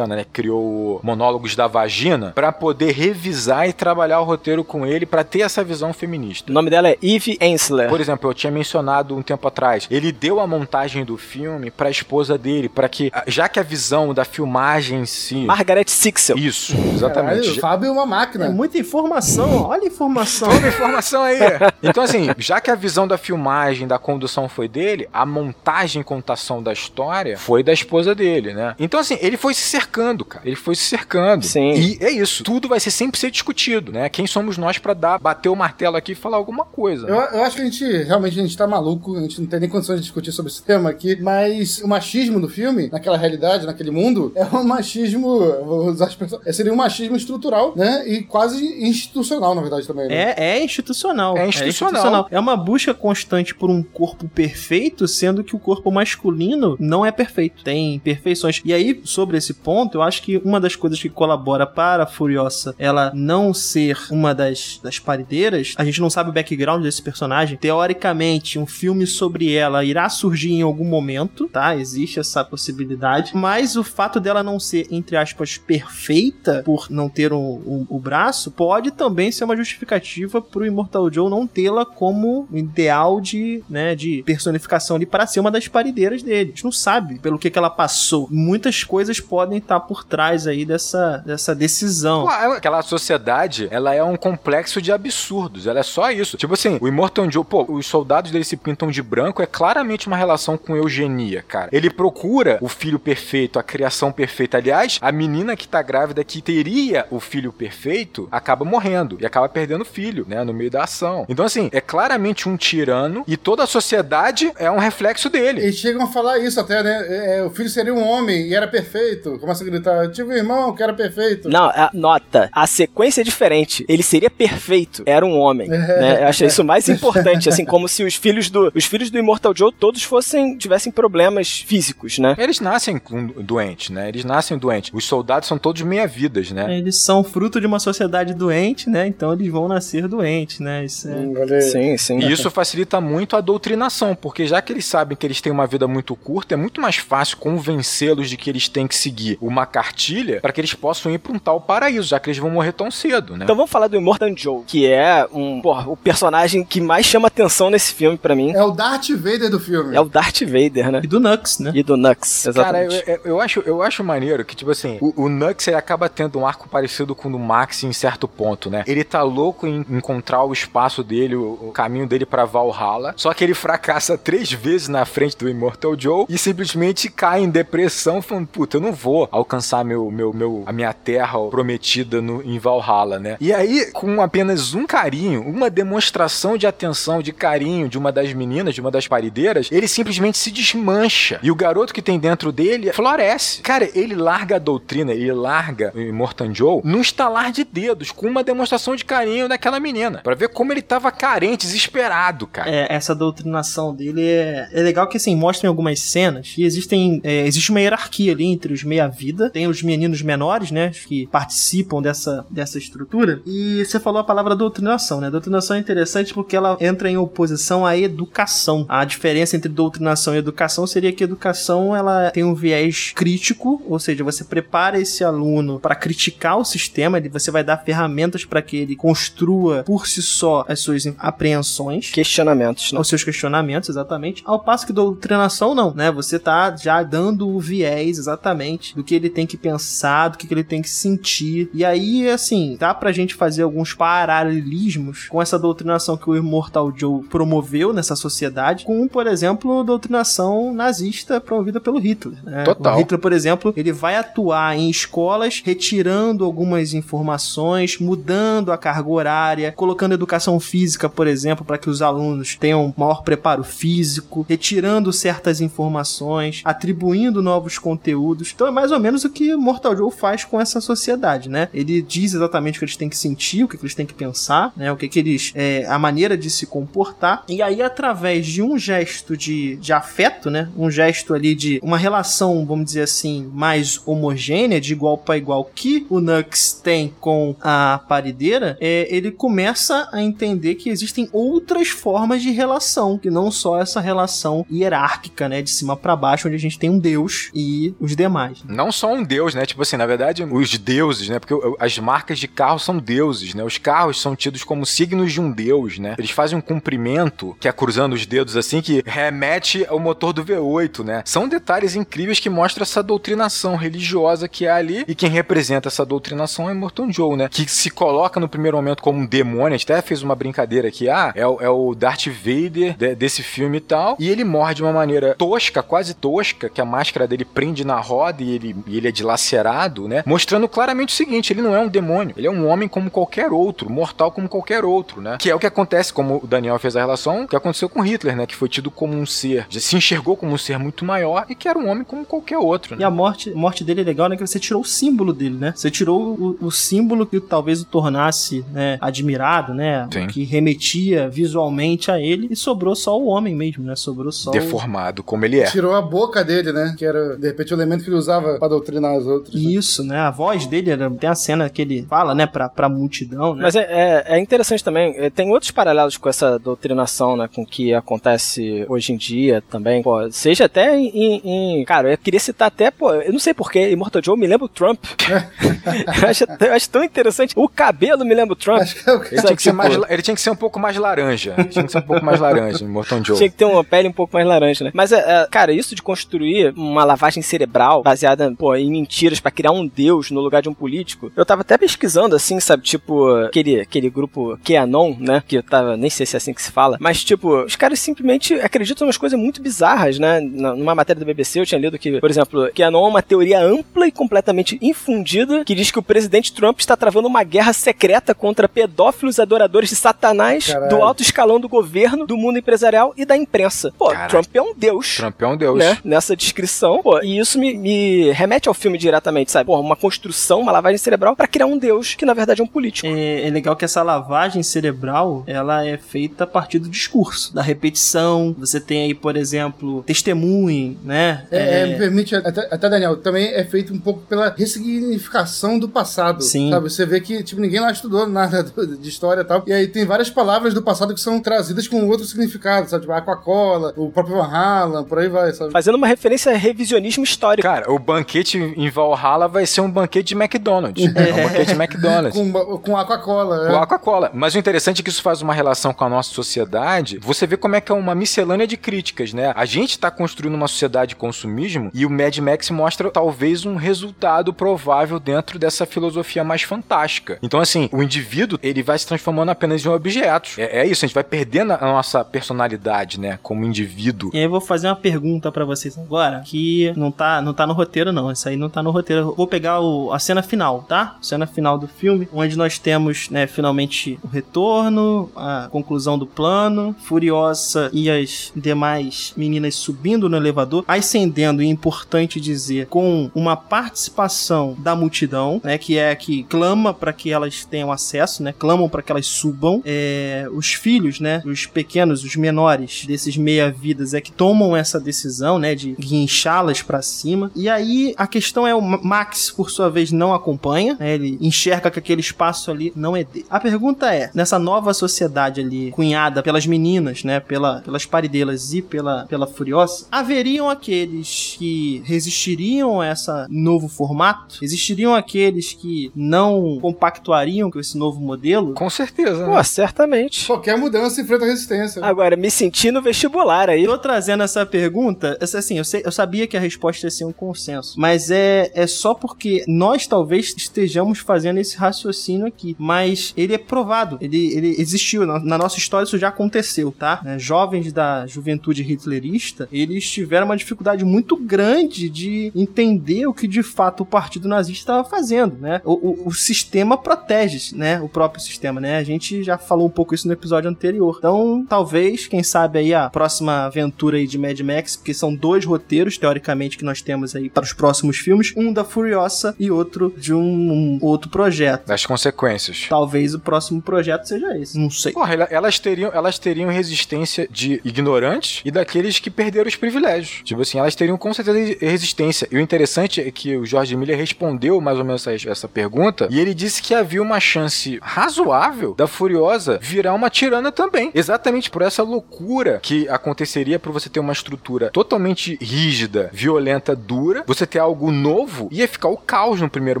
[0.00, 4.86] americana, né, criou o Monólogos da Vagina, para poder revisar e trabalhar o roteiro com
[4.86, 6.50] ele para ter essa visão feminista.
[6.50, 7.88] O nome dela é Eve Ensler.
[7.88, 11.88] Por exemplo, eu tinha mencionado um tempo atrás, ele deu a montagem do filme para
[11.88, 16.36] a esposa dele, para que, já que a visão da filmagem em si, Margaret Sixel.
[16.38, 17.50] isso, Caralho, exatamente.
[17.50, 18.46] o Fábio é uma máquina.
[18.46, 20.48] É muita informação, olha a informação.
[20.48, 21.38] Toma informação aí.
[21.82, 26.04] Então, assim, já que a visão da filmagem, da condução foi dele, a montagem e
[26.04, 28.74] contação da história foi da esposa dele, né?
[28.78, 30.46] Então, assim, ele foi se cercando cercando, cara.
[30.46, 31.44] Ele foi se cercando.
[31.44, 31.72] Sim.
[31.72, 32.44] E é isso.
[32.44, 34.08] Tudo vai ser sempre ser discutido, né?
[34.08, 37.08] Quem somos nós pra dar, bater o martelo aqui e falar alguma coisa.
[37.08, 39.60] Eu, eu acho que a gente, realmente, a gente tá maluco, a gente não tem
[39.60, 43.66] nem condições de discutir sobre esse tema aqui, mas o machismo do filme, naquela realidade,
[43.66, 48.04] naquele mundo, é um machismo, vou usar as pessoas, é, seria um machismo estrutural, né,
[48.06, 50.34] e quase institucional, na verdade, também, né?
[50.36, 51.36] É, é institucional.
[51.36, 52.28] É institucional.
[52.30, 57.10] É uma busca constante por um corpo perfeito, sendo que o corpo masculino não é
[57.10, 57.64] perfeito.
[57.64, 58.60] Tem imperfeições.
[58.64, 62.06] E aí, sobre esse ponto, eu acho que uma das coisas que colabora para a
[62.06, 67.02] Furiosa ela não ser uma das, das parideiras, a gente não sabe o background desse
[67.02, 67.56] personagem.
[67.56, 71.76] Teoricamente, um filme sobre ela irá surgir em algum momento, tá?
[71.76, 73.32] Existe essa possibilidade.
[73.34, 77.98] Mas o fato dela não ser, entre aspas, perfeita por não ter o um, um
[77.98, 83.94] braço, pode também ser uma justificativa pro Immortal Joe não tê-la como ideal de, né,
[83.94, 86.50] de personificação ali para ser uma das parideiras dele.
[86.50, 88.28] A gente não sabe pelo que, que ela passou.
[88.30, 92.22] Muitas coisas podem estar por trás aí dessa, dessa decisão.
[92.22, 95.66] Pô, Aquela sociedade, ela é um complexo de absurdos.
[95.66, 96.36] Ela é só isso.
[96.36, 100.06] Tipo assim, o Immortal Joe, pô, os soldados dele se pintam de branco é claramente
[100.06, 101.68] uma relação com eugenia, cara.
[101.72, 104.58] Ele procura o filho perfeito, a criação perfeita.
[104.58, 109.48] Aliás, a menina que tá grávida que teria o filho perfeito acaba morrendo e acaba
[109.48, 111.26] perdendo o filho, né, no meio da ação.
[111.28, 115.60] Então assim, é claramente um tirano e toda a sociedade é um reflexo dele.
[115.60, 117.06] Eles chegam a falar isso até, né?
[117.08, 119.38] É, é, o filho seria um homem e era perfeito.
[119.50, 121.48] Começa a gritar, eu tive um irmão que era perfeito.
[121.48, 123.84] Não, a, nota, a sequência é diferente.
[123.88, 125.68] Ele seria perfeito, era um homem.
[125.80, 126.22] É, né?
[126.22, 129.56] Eu achei isso mais importante, assim, como se os filhos do os filhos do Immortal
[129.56, 132.36] Joe todos fossem tivessem problemas físicos, né?
[132.38, 133.00] Eles nascem
[133.38, 134.08] doentes, né?
[134.08, 134.90] Eles nascem doentes.
[134.92, 136.78] Os soldados são todos meia-vidas, né?
[136.78, 139.06] Eles são fruto de uma sociedade doente, né?
[139.06, 140.84] Então eles vão nascer doentes, né?
[140.84, 141.12] Isso é...
[141.12, 142.18] hum, sim, sim.
[142.20, 145.66] E isso facilita muito a doutrinação, porque já que eles sabem que eles têm uma
[145.66, 149.66] vida muito curta, é muito mais fácil convencê-los de que eles têm que seguir uma
[149.66, 152.72] cartilha para que eles possam ir para um tal paraíso, já que eles vão morrer
[152.72, 153.44] tão cedo, né?
[153.44, 157.28] Então vamos falar do Immortal Joe, que é um, porra, o personagem que mais chama
[157.28, 158.52] atenção nesse filme para mim.
[158.52, 159.96] É o Darth Vader do filme.
[159.96, 161.00] É o Darth Vader, né?
[161.02, 161.72] E do Nux, né?
[161.74, 163.02] E do Nux, exatamente.
[163.02, 166.08] Cara, eu, eu, acho, eu acho maneiro que, tipo assim, o, o Nux ele acaba
[166.08, 168.84] tendo um arco parecido com o do Max em certo ponto, né?
[168.86, 173.32] Ele tá louco em encontrar o espaço dele, o, o caminho dele para Valhalla, só
[173.32, 178.20] que ele fracassa três vezes na frente do Immortal Joe e simplesmente cai em depressão,
[178.20, 182.58] falando, puta, eu não vou alcançar meu, meu, meu, a minha terra prometida no, em
[182.58, 183.36] Valhalla, né?
[183.40, 188.32] E aí, com apenas um carinho, uma demonstração de atenção, de carinho de uma das
[188.32, 191.38] meninas, de uma das parideiras, ele simplesmente se desmancha.
[191.42, 193.62] E o garoto que tem dentro dele floresce.
[193.62, 198.26] Cara, ele larga a doutrina, ele larga o Immortal Joe num estalar de dedos, com
[198.26, 200.20] uma demonstração de carinho daquela menina.
[200.22, 202.70] para ver como ele tava carente, desesperado, cara.
[202.70, 207.20] É, essa doutrinação dele é, é legal que, assim, mostra em algumas cenas que existem,
[207.24, 208.82] é, existe uma hierarquia ali entre os
[209.20, 209.50] meia-vida.
[209.50, 213.42] Tem os meninos menores, né, que participam dessa, dessa estrutura.
[213.46, 215.30] E você falou a palavra doutrinação, né?
[215.30, 218.86] Doutrinação é interessante porque ela entra em oposição à educação.
[218.88, 223.82] A diferença entre doutrinação e educação seria que a educação ela tem um viés crítico,
[223.86, 228.62] ou seja, você prepara esse aluno para criticar o sistema, você vai dar ferramentas para
[228.62, 233.00] que ele construa por si só as suas apreensões, questionamentos, né?
[233.00, 234.42] os seus questionamentos, exatamente.
[234.46, 236.10] Ao passo que doutrinação não, né?
[236.10, 240.52] Você tá já dando o viés exatamente do que ele tem que pensar, do que
[240.52, 241.70] ele tem que sentir.
[241.72, 246.92] E aí, assim, dá pra gente fazer alguns paralelismos com essa doutrinação que o Immortal
[246.96, 252.38] Joe promoveu nessa sociedade, com, por exemplo, doutrinação nazista promovida pelo Hitler.
[252.44, 252.64] Né?
[252.64, 252.96] Total.
[252.96, 259.08] O Hitler, por exemplo, ele vai atuar em escolas retirando algumas informações, mudando a carga
[259.08, 265.12] horária, colocando educação física, por exemplo, para que os alunos tenham maior preparo físico, retirando
[265.12, 268.52] certas informações, atribuindo novos conteúdos.
[268.54, 271.68] Então é mais ou menos o que Mortal Joe faz com essa sociedade, né?
[271.72, 274.72] Ele diz exatamente o que eles têm que sentir, o que eles têm que pensar,
[274.76, 274.90] né?
[274.92, 275.52] O que, que eles.
[275.54, 277.44] É, a maneira de se comportar.
[277.48, 280.68] E aí, através de um gesto de, de afeto, né?
[280.76, 285.64] Um gesto ali de uma relação, vamos dizer assim, mais homogênea, de igual para igual,
[285.74, 291.88] que o Nux tem com a parideira, é, ele começa a entender que existem outras
[291.88, 295.62] formas de relação, que não só essa relação hierárquica, né?
[295.62, 298.58] De cima para baixo, onde a gente tem um deus e os demais.
[298.66, 299.66] Não só um deus, né?
[299.66, 301.38] Tipo assim, na verdade, os deuses, né?
[301.38, 303.62] Porque as marcas de carro são deuses, né?
[303.62, 306.14] Os carros são tidos como signos de um deus, né?
[306.18, 310.44] Eles fazem um cumprimento, que é cruzando os dedos assim, que remete ao motor do
[310.44, 311.22] V8, né?
[311.24, 316.04] São detalhes incríveis que mostram essa doutrinação religiosa que é ali, e quem representa essa
[316.04, 317.48] doutrinação é Morton Joe, né?
[317.48, 320.88] Que se coloca no primeiro momento como um demônio, a gente até fez uma brincadeira
[320.88, 324.74] aqui, ah, é, é o Darth Vader de, desse filme e tal, e ele morre
[324.74, 328.69] de uma maneira tosca, quase tosca, que a máscara dele prende na roda e ele
[328.70, 330.22] e, e ele é dilacerado, né?
[330.26, 333.52] Mostrando claramente o seguinte: ele não é um demônio, ele é um homem como qualquer
[333.52, 335.36] outro, mortal como qualquer outro, né?
[335.38, 338.36] Que é o que acontece, como o Daniel fez a relação, que aconteceu com Hitler,
[338.36, 338.46] né?
[338.46, 341.68] Que foi tido como um ser, se enxergou como um ser muito maior e que
[341.68, 342.94] era um homem como qualquer outro.
[342.94, 343.02] Né?
[343.02, 344.36] E a morte, morte dele é legal, né?
[344.36, 345.72] Que você tirou o símbolo dele, né?
[345.74, 348.98] Você tirou o, o símbolo que talvez o tornasse, né?
[349.00, 350.08] Admirado, né?
[350.12, 350.26] Sim.
[350.26, 353.96] Que remetia visualmente a ele e sobrou só o homem mesmo, né?
[353.96, 354.52] Sobrou só o...
[354.52, 355.64] Deformado como ele é.
[355.64, 356.94] Tirou a boca dele, né?
[356.96, 359.54] Que era, de repente, o elemento que ele usava pra doutrinar os outros.
[359.54, 359.70] né?
[359.72, 360.18] Isso, né?
[360.20, 363.62] A voz dele era, tem a cena que ele fala, né, pra, pra multidão, né?
[363.62, 367.62] Mas é, é, é interessante também, é, tem outros paralelos com essa doutrinação, né, com
[367.62, 372.38] o que acontece hoje em dia também, pô, seja até em, em- Cara, eu queria
[372.38, 375.02] citar até, pô, eu não sei porquê, Immortal Joe me lembra o Trump.
[376.22, 377.52] eu, acho, eu acho tão interessante.
[377.56, 378.82] O cabelo me lembra o Trump.
[379.06, 380.96] É o que Ele tinha, que ser mais, ele tinha que ser um pouco mais
[380.96, 381.54] laranja.
[381.56, 383.36] Ele tinha que ser um pouco mais laranja, Morton Joe.
[383.36, 384.90] Tinha que ter uma pele um pouco mais laranja, né?
[384.94, 389.50] Mas, é, é, cara, isso de construir uma lavagem cerebral baseada, pô, em mentiras pra
[389.50, 392.82] criar um deus no lugar de um político, eu tava até pesquisando, assim, sabe?
[392.82, 395.42] Tipo, aquele, aquele grupo QAnon, né?
[395.46, 397.98] Que eu tava, nem sei se é assim que se fala, mas, tipo, os caras
[398.00, 400.40] simplesmente acreditam em umas coisas muito bizarras, né?
[400.40, 404.06] Numa matéria da BBC eu tinha lido que, por exemplo, QAnon é uma teoria ampla
[404.06, 408.68] e completamente infundida que diz que o presidente Trump está travando uma guerra secreta contra
[408.68, 410.88] pedófilos adoradores de Satanás Caralho.
[410.88, 413.92] do alto escalão do governo, do mundo empresarial e da imprensa.
[413.96, 414.30] Pô, Caralho.
[414.30, 415.16] Trump é um deus.
[415.16, 415.78] Trump é um deus.
[415.78, 415.98] Né?
[416.04, 419.66] Nessa descrição, pô, e isso me, me remete ao filme diretamente, sabe?
[419.66, 422.66] Pô, uma construção, uma lavagem cerebral pra criar um deus que na verdade é um
[422.66, 423.06] político.
[423.06, 427.60] É, é legal que essa lavagem cerebral ela é feita a partir do discurso, da
[427.60, 428.54] repetição.
[428.58, 431.46] Você tem aí, por exemplo, testemunho, né?
[431.50, 435.88] É, é, me permite, até, até, Daniel, também é feito um pouco pela ressignificação do
[435.88, 436.42] passado.
[436.42, 436.70] Sim.
[436.70, 436.88] Sabe?
[436.88, 438.62] Você vê que, tipo, ninguém lá estudou nada
[438.98, 439.62] de história e tal.
[439.66, 443.02] E aí tem várias palavras do passado que são trazidas com outro significado, sabe?
[443.02, 445.72] Tipo, Aquacola, o próprio Van Halen, por aí vai, sabe?
[445.72, 447.68] Fazendo uma referência a revisionismo histórico.
[447.68, 447.98] Cara, o
[448.30, 451.04] banquete em Valhalla vai ser um banquete de McDonald's.
[451.04, 451.12] É um
[451.48, 452.34] banquete de McDonald's.
[452.34, 452.78] Com, com.
[452.78, 453.00] Com é.
[453.00, 454.30] a Coca-Cola.
[454.32, 457.18] Mas o interessante é que isso faz uma relação com a nossa sociedade.
[457.18, 459.52] Você vê como é que é uma miscelânea de críticas, né?
[459.56, 463.74] A gente tá construindo uma sociedade de consumismo e o Mad Max mostra talvez um
[463.74, 467.38] resultado provável dentro dessa filosofia mais fantástica.
[467.42, 470.58] Então, assim, o indivíduo, ele vai se transformando apenas em objetos.
[470.58, 473.38] É, é isso, a gente vai perdendo a nossa personalidade, né?
[473.42, 474.30] Como indivíduo.
[474.32, 477.66] E aí eu vou fazer uma pergunta pra vocês agora, que não tá, não tá
[477.66, 479.22] no roteiro não, isso aí não tá no roteiro.
[479.28, 481.16] Eu vou pegar o- a cena final, tá?
[481.22, 486.94] Cena final do filme, onde nós temos, né, finalmente o retorno, a conclusão do plano,
[487.04, 493.54] Furiosa e as demais meninas subindo no elevador, ascendendo, e é importante dizer, com uma
[493.56, 498.88] participação da multidão, né, que é que clama para que elas tenham acesso, né, clamam
[498.88, 499.82] para que elas subam.
[499.84, 505.58] É, os filhos, né, os pequenos, os menores desses meia-vidas é que tomam essa decisão,
[505.58, 507.50] né, de guinchá-las para cima.
[507.54, 511.38] E aí a questão é o Ma- Max, por sua vez, não acompanha, né, ele
[511.40, 513.46] enxerga que aquele espaço ali não é dele.
[513.50, 518.82] A pergunta é, nessa nova sociedade ali, cunhada pelas meninas, né, pela, pelas paridelas e
[518.82, 524.58] pela, pela Furiosa, haveriam aqueles que resistiriam a esse novo formato?
[524.62, 528.74] Existiriam aqueles que não compactuariam com esse novo modelo?
[528.74, 529.56] Com certeza, né?
[529.56, 530.46] Pô, certamente.
[530.46, 532.04] Qualquer mudança enfrenta resistência.
[532.04, 533.84] Agora, me senti no vestibular aí.
[533.84, 537.32] Tô trazendo essa pergunta, assim, eu, sei- eu sabia que a resposta ia ser um
[537.32, 543.52] consenso, mas é, é só porque nós talvez estejamos fazendo esse raciocínio aqui, mas ele
[543.52, 547.20] é provado, ele, ele existiu, na, na nossa história isso já aconteceu, tá?
[547.22, 553.46] Né, Jovens da juventude hitlerista, eles tiveram uma dificuldade muito grande de entender o que
[553.46, 555.82] de fato o partido nazista estava fazendo, né?
[555.84, 558.00] O, o, o sistema protege, né?
[558.00, 558.96] O próprio sistema, né?
[558.96, 561.16] A gente já falou um pouco isso no episódio anterior.
[561.18, 565.66] Então, talvez, quem sabe aí a próxima aventura aí de Mad Max, porque são dois
[565.66, 570.12] roteiros, teoricamente, que nós temos aí para os próximos filmes, um da Furiosa e outro
[570.18, 571.86] de um, um outro projeto.
[571.86, 572.84] Das consequências.
[572.90, 574.78] Talvez o próximo projeto seja esse.
[574.78, 575.12] Não sei.
[575.12, 580.42] Porra, ela- elas teriam, elas teriam resistência de ignorantes e daqueles que perderam os privilégios.
[580.44, 582.46] Tipo assim, elas teriam com certeza resistência.
[582.50, 586.28] E o interessante é que o Jorge Miller respondeu mais ou menos essa, essa pergunta
[586.30, 591.10] e ele disse que havia uma chance razoável da Furiosa virar uma tirana também.
[591.14, 597.42] Exatamente por essa loucura que aconteceria por você ter uma estrutura totalmente rígida, violenta, dura,
[597.46, 600.00] você ter algo novo, ia ficar o caos no primeiro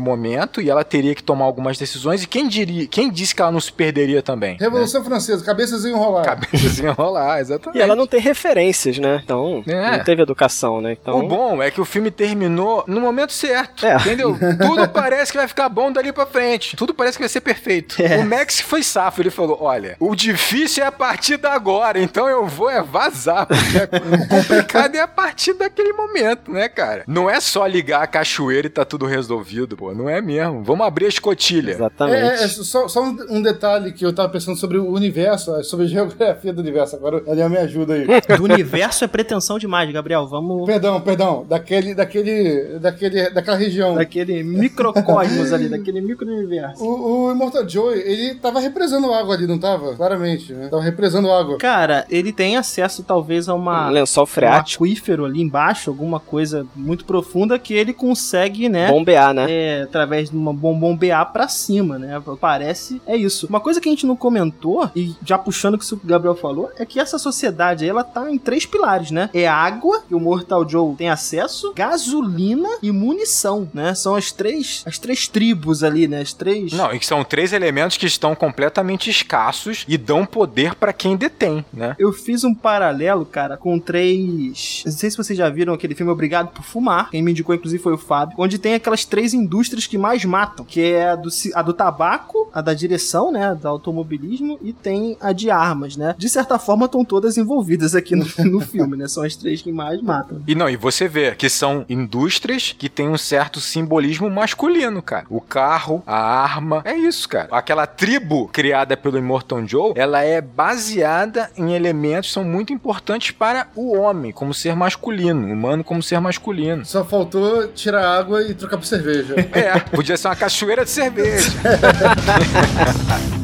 [0.00, 2.22] momento e ela teria que tomar algumas decisões.
[2.22, 4.52] E quem diria, quem disse que ela não se perderia também?
[4.52, 4.58] né?
[4.60, 6.24] Revolução Francesa, cabeças enrolar.
[6.24, 7.78] cabeças enrolar, exatamente.
[7.78, 9.20] E ela não tem referências, né?
[9.24, 9.96] Então, É.
[9.98, 10.96] não teve educação, né?
[11.00, 13.86] Então, O bom é que o filme terminou no momento certo.
[13.86, 13.96] É.
[13.96, 14.36] Entendeu?
[14.60, 16.76] Tudo parece que vai ficar bom dali pra frente.
[16.76, 18.00] Tudo parece que vai ser perfeito.
[18.02, 18.18] É.
[18.18, 19.20] O Max foi safo.
[19.20, 23.46] Ele falou: olha, o difícil é a partir da agora, então eu vou é vazar.
[23.46, 27.04] Porque o complicado é a partir daquele momento, né, cara?
[27.06, 29.92] Não é só só ligar a cachoeira e tá tudo resolvido, pô.
[29.94, 30.62] Não é mesmo.
[30.64, 31.72] Vamos abrir a escotilha.
[31.72, 32.16] Exatamente.
[32.16, 35.84] É, é, só, só um, um detalhe que eu tava pensando sobre o universo, sobre
[35.84, 36.96] a geografia do universo.
[36.96, 38.06] Agora a me ajuda aí.
[38.36, 40.26] Do universo é pretensão demais, Gabriel.
[40.26, 40.64] Vamos.
[40.64, 41.44] Perdão, perdão.
[41.48, 43.94] Daquele, daquele, daquele, daquela região.
[43.94, 46.82] Daquele microcosmos ali, daquele micro-universo.
[46.82, 49.94] O, o Immortal Joe, ele tava represando água ali, não tava?
[49.94, 50.68] Claramente, né?
[50.68, 51.58] Tava represando água.
[51.58, 53.88] Cara, ele tem acesso talvez a uma.
[53.88, 54.84] Um lençol um freático.
[54.84, 58.88] aquífero ali embaixo, alguma coisa muito profunda que ele consegue, né?
[58.88, 59.46] Bombear, né?
[59.50, 62.20] É, através de uma bom bombear pra cima, né?
[62.40, 63.46] Parece é isso.
[63.46, 66.70] Uma coisa que a gente não comentou, e já puxando o que o Gabriel falou,
[66.78, 69.30] é que essa sociedade aí, ela tá em três pilares, né?
[69.34, 73.94] É água, que o Mortal Joe tem acesso, gasolina e munição, né?
[73.94, 76.20] São as três, as três tribos ali, né?
[76.20, 76.72] As três.
[76.72, 81.16] Não, e que são três elementos que estão completamente escassos e dão poder pra quem
[81.16, 81.96] detém, né?
[81.98, 84.82] Eu fiz um paralelo, cara, com três.
[84.84, 87.10] Não sei se vocês já viram aquele filme Obrigado por Fumar.
[87.10, 88.36] Quem me indicou, inclusive, foi o Fábio.
[88.38, 92.48] Onde tem aquelas três indústrias que mais matam: que é a do, a do tabaco,
[92.52, 93.54] a da direção, né?
[93.54, 96.14] Do automobilismo, e tem a de armas, né?
[96.16, 99.08] De certa forma, estão todas envolvidas aqui no, no filme, né?
[99.08, 100.42] São as três que mais matam.
[100.46, 105.26] E não, e você vê que são indústrias que têm um certo simbolismo masculino, cara.
[105.28, 107.48] O carro, a arma, é isso, cara.
[107.50, 113.30] Aquela tribo criada pelo Immortal Joe, ela é baseada em elementos que são muito importantes
[113.30, 116.84] para o homem, como ser masculino, o humano como ser masculino.
[116.84, 117.29] Só faltou
[117.74, 119.34] tirar água e trocar por cerveja.
[119.52, 121.50] É, podia ser uma cachoeira de cerveja.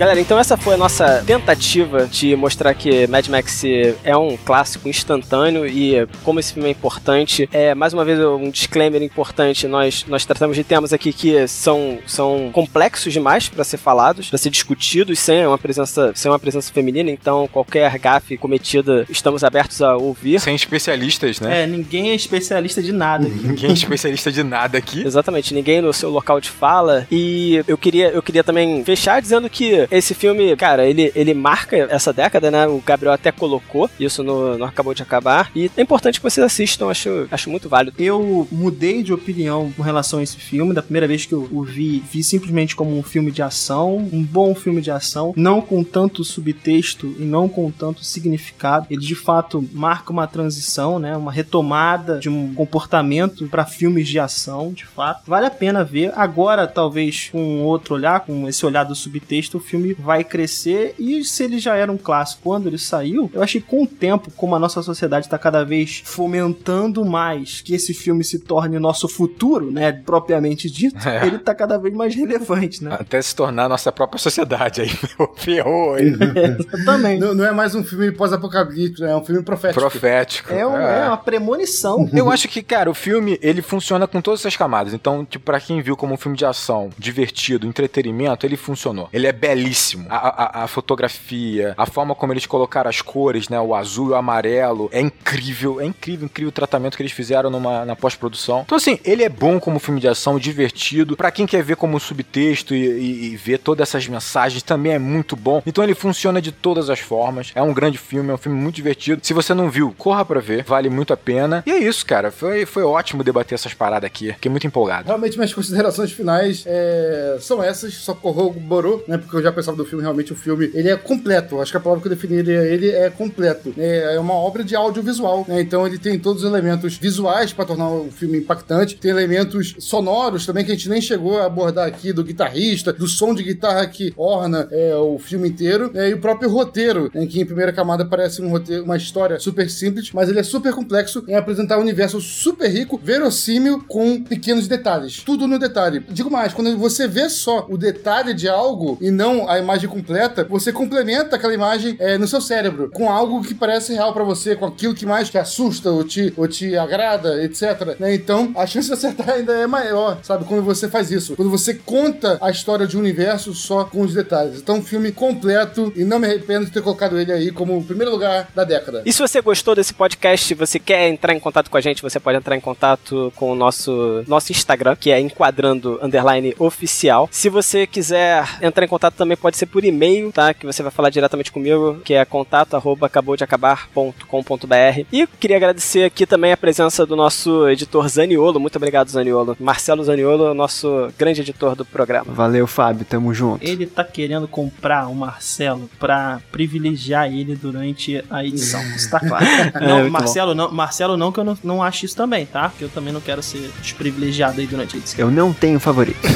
[0.00, 3.62] Galera, então essa foi a nossa tentativa de mostrar que Mad Max
[4.02, 7.46] é um clássico instantâneo e como esse filme é importante.
[7.52, 11.98] É, mais uma vez, um disclaimer importante: nós, nós tratamos de temas aqui que são,
[12.06, 16.72] são complexos demais para ser falados, para ser discutidos sem uma presença, sem uma presença
[16.72, 17.10] feminina.
[17.10, 20.40] Então, qualquer gafe cometida, estamos abertos a ouvir.
[20.40, 21.64] Sem especialistas, né?
[21.64, 23.46] É, ninguém é especialista de nada aqui.
[23.48, 25.02] Ninguém é especialista de nada aqui.
[25.06, 27.06] Exatamente, ninguém no seu local de fala.
[27.12, 31.76] E eu queria, eu queria também fechar dizendo que esse filme, cara, ele, ele marca
[31.76, 32.66] essa década, né?
[32.66, 35.50] O Gabriel até colocou isso no, no Acabou de Acabar.
[35.54, 37.96] E é importante que vocês assistam, acho, acho muito válido.
[37.98, 40.74] Eu mudei de opinião com relação a esse filme.
[40.74, 44.22] Da primeira vez que eu o vi, vi simplesmente como um filme de ação, um
[44.22, 48.86] bom filme de ação, não com tanto subtexto e não com tanto significado.
[48.90, 51.16] Ele de fato marca uma transição, né?
[51.16, 55.22] Uma retomada de um comportamento para filmes de ação, de fato.
[55.26, 56.12] Vale a pena ver.
[56.14, 60.94] Agora, talvez com outro olhar, com esse olhar do subtexto, o filme vai crescer.
[60.98, 63.86] E se ele já era um clássico quando ele saiu, eu achei que com o
[63.86, 68.78] tempo, como a nossa sociedade está cada vez fomentando mais que esse filme se torne
[68.78, 69.92] nosso futuro, né?
[69.92, 71.26] Propriamente dito, É.
[71.26, 72.96] ele tá cada vez mais relevante, né?
[72.98, 74.90] Até se tornar a nossa própria sociedade aí.
[75.18, 76.12] meu, Ferrou aí.
[76.84, 77.18] Também.
[77.18, 79.80] não, não é mais um filme pós-apocalíptico, é um filme profético.
[79.80, 80.52] Profético.
[80.52, 82.08] É, um- é uma premonição.
[82.14, 84.92] Eu acho que, cara, o filme, ele funciona com todas essas camadas.
[84.94, 89.08] Então, tipo, pra quem viu como um filme de ação, divertido, entretenimento, ele funcionou.
[89.12, 89.69] Ele é belíssimo.
[90.08, 93.60] A, a- a fotografia, a forma como eles colocaram as cores, né?
[93.60, 94.88] O azul e o amarelo.
[94.92, 98.62] É incrível, é incrível, incrível o tratamento que eles fizeram numa, na pós-produção.
[98.64, 101.16] Então, assim, ele é bom como filme de ação, divertido.
[101.16, 104.98] Pra quem quer ver como subtexto e, e- e ver todas essas mensagens, também é
[104.98, 105.62] muito bom.
[105.66, 107.52] Então, ele funciona de todas as formas.
[107.54, 109.20] É um grande filme, é um filme muito divertido.
[109.24, 111.62] Se você não viu, corra pra ver, vale muito a pena.
[111.66, 112.30] E é isso, cara.
[112.30, 114.32] Foi, foi ótimo debater essas paradas aqui.
[114.32, 115.06] Fiquei muito empolgado.
[115.06, 119.18] Realmente, minhas considerações finais é, são essas, só corroborou, né?
[119.18, 121.60] Porque eu já pensava do filme, realmente o filme, ele é completo.
[121.60, 123.74] Acho que a palavra que eu definiria ele é completo.
[123.76, 125.60] É, é uma obra de audiovisual, né?
[125.60, 130.46] Então ele tem todos os elementos visuais para tornar o filme impactante, tem elementos sonoros
[130.46, 133.86] também que a gente nem chegou a abordar aqui, do guitarrista, do som de guitarra
[133.86, 136.10] que orna é, o filme inteiro, né?
[136.10, 137.26] e o próprio roteiro, né?
[137.26, 140.72] que em primeira camada parece um roteiro, uma história super simples, mas ele é super
[140.72, 145.22] complexo em apresentar um universo super rico, verossímil, com pequenos detalhes.
[145.24, 146.04] Tudo no detalhe.
[146.10, 150.44] Digo mais, quando você vê só o detalhe de algo e não a imagem completa,
[150.44, 154.56] você complementa aquela imagem é, no seu cérebro com algo que parece real pra você,
[154.56, 157.98] com aquilo que mais te assusta ou te, ou te agrada, etc.
[157.98, 158.14] né?
[158.14, 160.44] Então, a chance de acertar ainda é maior, sabe?
[160.44, 161.36] Quando você faz isso.
[161.36, 164.58] Quando você conta a história de um universo só com os detalhes.
[164.58, 167.84] Então, um filme completo e não me arrependo de ter colocado ele aí como o
[167.84, 169.02] primeiro lugar da década.
[169.04, 172.18] E se você gostou desse podcast, você quer entrar em contato com a gente, você
[172.18, 177.28] pode entrar em contato com o nosso, nosso Instagram, que é enquadrando underline oficial.
[177.30, 180.52] Se você quiser entrar em contato também também pode ser por e-mail, tá?
[180.52, 185.04] Que você vai falar diretamente comigo, que é contato arroba acabou de acabar.com.br.
[185.12, 188.58] E queria agradecer aqui também a presença do nosso editor Zaniolo.
[188.58, 189.56] Muito obrigado, Zaniolo.
[189.60, 192.32] Marcelo Zaniolo, nosso grande editor do programa.
[192.32, 193.04] Valeu, Fábio.
[193.04, 193.64] Tamo junto.
[193.64, 198.82] Ele tá querendo comprar o Marcelo pra privilegiar ele durante a edição.
[198.96, 199.44] Isso tá claro.
[199.80, 202.72] Não, muito Marcelo, não, Marcelo não, que eu não, não acho isso também, tá?
[202.76, 205.20] Que eu também não quero ser desprivilegiado aí durante a edição.
[205.20, 206.18] Eu não tenho favorito.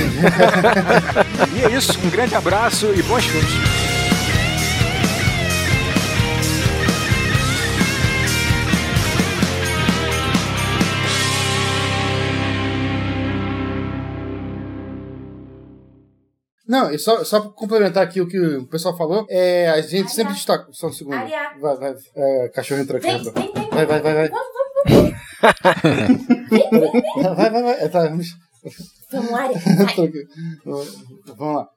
[1.55, 3.85] E é isso, um grande abraço e bons filmes.
[16.67, 20.11] Não, e só, só pra complementar aqui o que o pessoal falou, é, a gente
[20.11, 20.67] sempre destaca.
[20.73, 21.15] Só um segundo.
[21.15, 21.55] Ariá.
[21.61, 21.95] Vai, vai.
[22.17, 23.07] É, cachorro entrou aqui.
[23.07, 23.71] Vem, vem, vem.
[23.71, 24.31] Vai, vai, vai, vai.
[27.23, 27.85] Vai, vai, vai.
[27.85, 28.27] É, tá, vamos.
[29.93, 30.27] Aqui.
[30.65, 31.69] Vamos lá.